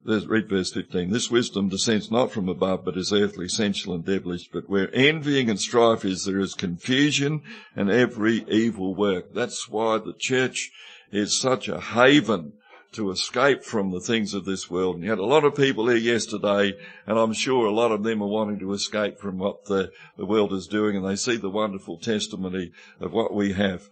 Let's 0.08 0.26
read 0.26 0.48
verse 0.48 0.72
15. 0.72 1.10
This 1.10 1.32
wisdom 1.32 1.68
descends 1.68 2.12
not 2.12 2.30
from 2.30 2.48
above, 2.48 2.84
but 2.84 2.96
is 2.96 3.12
earthly, 3.12 3.48
sensual, 3.48 3.92
and 3.92 4.04
devilish. 4.04 4.48
But 4.52 4.70
where 4.70 4.88
envying 4.94 5.50
and 5.50 5.58
strife 5.58 6.04
is, 6.04 6.24
there 6.24 6.38
is 6.38 6.54
confusion 6.54 7.42
and 7.74 7.90
every 7.90 8.44
evil 8.48 8.94
work. 8.94 9.34
That's 9.34 9.68
why 9.68 9.98
the 9.98 10.14
church 10.16 10.70
is 11.10 11.36
such 11.36 11.66
a 11.66 11.80
haven 11.80 12.52
to 12.92 13.10
escape 13.10 13.64
from 13.64 13.90
the 13.90 13.98
things 13.98 14.32
of 14.32 14.44
this 14.44 14.70
world. 14.70 14.94
And 14.94 15.02
you 15.02 15.10
had 15.10 15.18
a 15.18 15.26
lot 15.26 15.44
of 15.44 15.56
people 15.56 15.88
here 15.88 15.96
yesterday, 15.96 16.74
and 17.04 17.18
I'm 17.18 17.32
sure 17.32 17.66
a 17.66 17.74
lot 17.74 17.90
of 17.90 18.04
them 18.04 18.22
are 18.22 18.28
wanting 18.28 18.60
to 18.60 18.74
escape 18.74 19.18
from 19.18 19.38
what 19.38 19.64
the, 19.64 19.90
the 20.16 20.24
world 20.24 20.52
is 20.52 20.68
doing, 20.68 20.96
and 20.96 21.04
they 21.04 21.16
see 21.16 21.36
the 21.36 21.50
wonderful 21.50 21.98
testimony 21.98 22.70
of 23.00 23.12
what 23.12 23.34
we 23.34 23.54
have. 23.54 23.88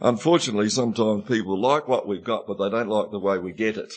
Unfortunately, 0.00 0.68
sometimes 0.68 1.28
people 1.28 1.60
like 1.60 1.86
what 1.86 2.08
we've 2.08 2.24
got, 2.24 2.46
but 2.46 2.58
they 2.58 2.70
don't 2.70 2.88
like 2.88 3.10
the 3.10 3.18
way 3.18 3.38
we 3.38 3.52
get 3.52 3.76
it. 3.76 3.92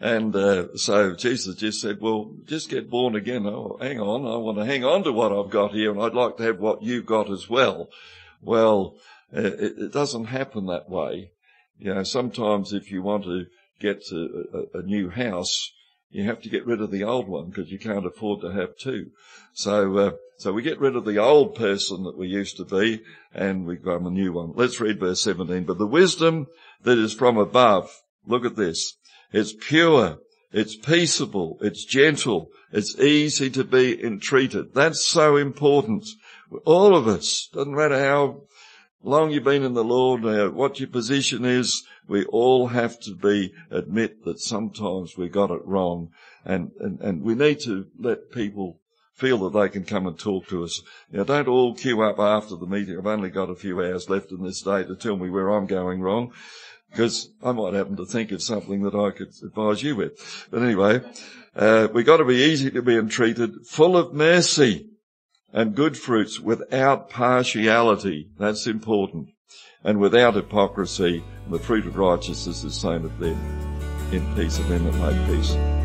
And 0.00 0.34
uh, 0.34 0.76
so 0.76 1.14
Jesus 1.14 1.56
just 1.56 1.80
said, 1.80 2.00
well, 2.00 2.32
just 2.44 2.70
get 2.70 2.90
born 2.90 3.16
again. 3.16 3.46
Oh, 3.46 3.78
hang 3.80 4.00
on. 4.00 4.26
I 4.26 4.36
want 4.36 4.58
to 4.58 4.64
hang 4.64 4.84
on 4.84 5.02
to 5.04 5.12
what 5.12 5.32
I've 5.32 5.50
got 5.50 5.72
here 5.72 5.90
and 5.90 6.00
I'd 6.00 6.14
like 6.14 6.36
to 6.36 6.44
have 6.44 6.60
what 6.60 6.82
you've 6.82 7.06
got 7.06 7.30
as 7.30 7.48
well. 7.50 7.88
Well, 8.40 8.96
uh, 9.36 9.40
it, 9.40 9.78
it, 9.78 9.92
doesn't 9.92 10.26
happen 10.26 10.66
that 10.66 10.88
way. 10.88 11.32
You 11.78 11.94
know, 11.94 12.04
sometimes 12.04 12.72
if 12.72 12.92
you 12.92 13.02
want 13.02 13.24
to 13.24 13.46
get 13.80 14.04
a, 14.12 14.68
a, 14.74 14.78
a 14.78 14.82
new 14.82 15.10
house, 15.10 15.72
you 16.10 16.24
have 16.24 16.40
to 16.42 16.48
get 16.48 16.66
rid 16.66 16.80
of 16.80 16.90
the 16.90 17.04
old 17.04 17.28
one 17.28 17.46
because 17.48 17.70
you 17.70 17.78
can't 17.78 18.06
afford 18.06 18.40
to 18.40 18.52
have 18.52 18.76
two. 18.76 19.10
So, 19.52 19.98
uh, 19.98 20.12
so 20.38 20.52
we 20.52 20.62
get 20.62 20.78
rid 20.78 20.94
of 20.94 21.04
the 21.04 21.18
old 21.18 21.56
person 21.56 22.04
that 22.04 22.16
we 22.16 22.28
used 22.28 22.56
to 22.58 22.64
be 22.64 23.02
and 23.34 23.66
we 23.66 23.74
become 23.74 24.06
a 24.06 24.10
new 24.10 24.32
one. 24.32 24.52
Let's 24.54 24.80
read 24.80 25.00
verse 25.00 25.20
17. 25.22 25.64
But 25.64 25.78
the 25.78 25.86
wisdom 25.86 26.46
that 26.84 26.96
is 26.96 27.12
from 27.12 27.36
above, 27.36 27.90
look 28.24 28.44
at 28.44 28.54
this. 28.54 28.94
It's 29.32 29.52
pure. 29.52 30.18
It's 30.52 30.76
peaceable. 30.76 31.58
It's 31.60 31.84
gentle. 31.84 32.50
It's 32.70 32.96
easy 33.00 33.50
to 33.50 33.64
be 33.64 34.00
entreated. 34.00 34.74
That's 34.74 35.04
so 35.04 35.36
important. 35.36 36.06
All 36.64 36.94
of 36.94 37.08
us, 37.08 37.48
doesn't 37.52 37.74
matter 37.74 37.98
how 37.98 38.42
long 39.02 39.32
you've 39.32 39.42
been 39.42 39.64
in 39.64 39.74
the 39.74 39.82
Lord, 39.82 40.24
uh, 40.24 40.50
what 40.50 40.78
your 40.78 40.88
position 40.88 41.44
is, 41.44 41.82
we 42.06 42.24
all 42.26 42.68
have 42.68 43.00
to 43.00 43.14
be, 43.14 43.52
admit 43.72 44.24
that 44.24 44.38
sometimes 44.38 45.16
we 45.16 45.28
got 45.28 45.50
it 45.50 45.64
wrong 45.64 46.10
and, 46.44 46.70
and, 46.78 47.00
and 47.00 47.22
we 47.22 47.34
need 47.34 47.58
to 47.60 47.86
let 47.98 48.30
people 48.30 48.78
feel 49.18 49.38
that 49.38 49.58
they 49.58 49.68
can 49.68 49.84
come 49.84 50.06
and 50.06 50.16
talk 50.16 50.46
to 50.46 50.62
us. 50.62 50.80
Now, 51.10 51.24
don't 51.24 51.48
all 51.48 51.74
queue 51.74 52.00
up 52.02 52.20
after 52.20 52.54
the 52.54 52.66
meeting. 52.66 52.96
I've 52.96 53.06
only 53.06 53.30
got 53.30 53.50
a 53.50 53.56
few 53.56 53.80
hours 53.80 54.08
left 54.08 54.30
in 54.30 54.44
this 54.44 54.62
day 54.62 54.84
to 54.84 54.94
tell 54.94 55.16
me 55.16 55.28
where 55.28 55.50
I'm 55.50 55.66
going 55.66 56.00
wrong 56.00 56.32
because 56.90 57.28
I 57.42 57.50
might 57.50 57.74
happen 57.74 57.96
to 57.96 58.06
think 58.06 58.30
of 58.30 58.42
something 58.42 58.82
that 58.84 58.94
I 58.94 59.10
could 59.10 59.32
advise 59.44 59.82
you 59.82 59.96
with. 59.96 60.46
But 60.52 60.62
anyway, 60.62 61.00
uh, 61.56 61.88
we 61.92 62.04
got 62.04 62.18
to 62.18 62.24
be 62.24 62.36
easy 62.36 62.70
to 62.70 62.80
be 62.80 62.96
entreated, 62.96 63.66
full 63.66 63.96
of 63.96 64.14
mercy 64.14 64.88
and 65.52 65.74
good 65.74 65.98
fruits 65.98 66.38
without 66.38 67.10
partiality. 67.10 68.30
That's 68.38 68.68
important. 68.68 69.30
And 69.82 69.98
without 69.98 70.34
hypocrisy, 70.34 71.24
the 71.50 71.58
fruit 71.58 71.86
of 71.86 71.96
righteousness 71.96 72.62
is 72.62 72.74
sown 72.74 73.04
of 73.04 73.18
them 73.18 73.38
in 74.12 74.34
peace 74.36 74.58
of 74.58 74.68
them 74.68 74.84
that 74.84 75.26
peace. 75.26 75.77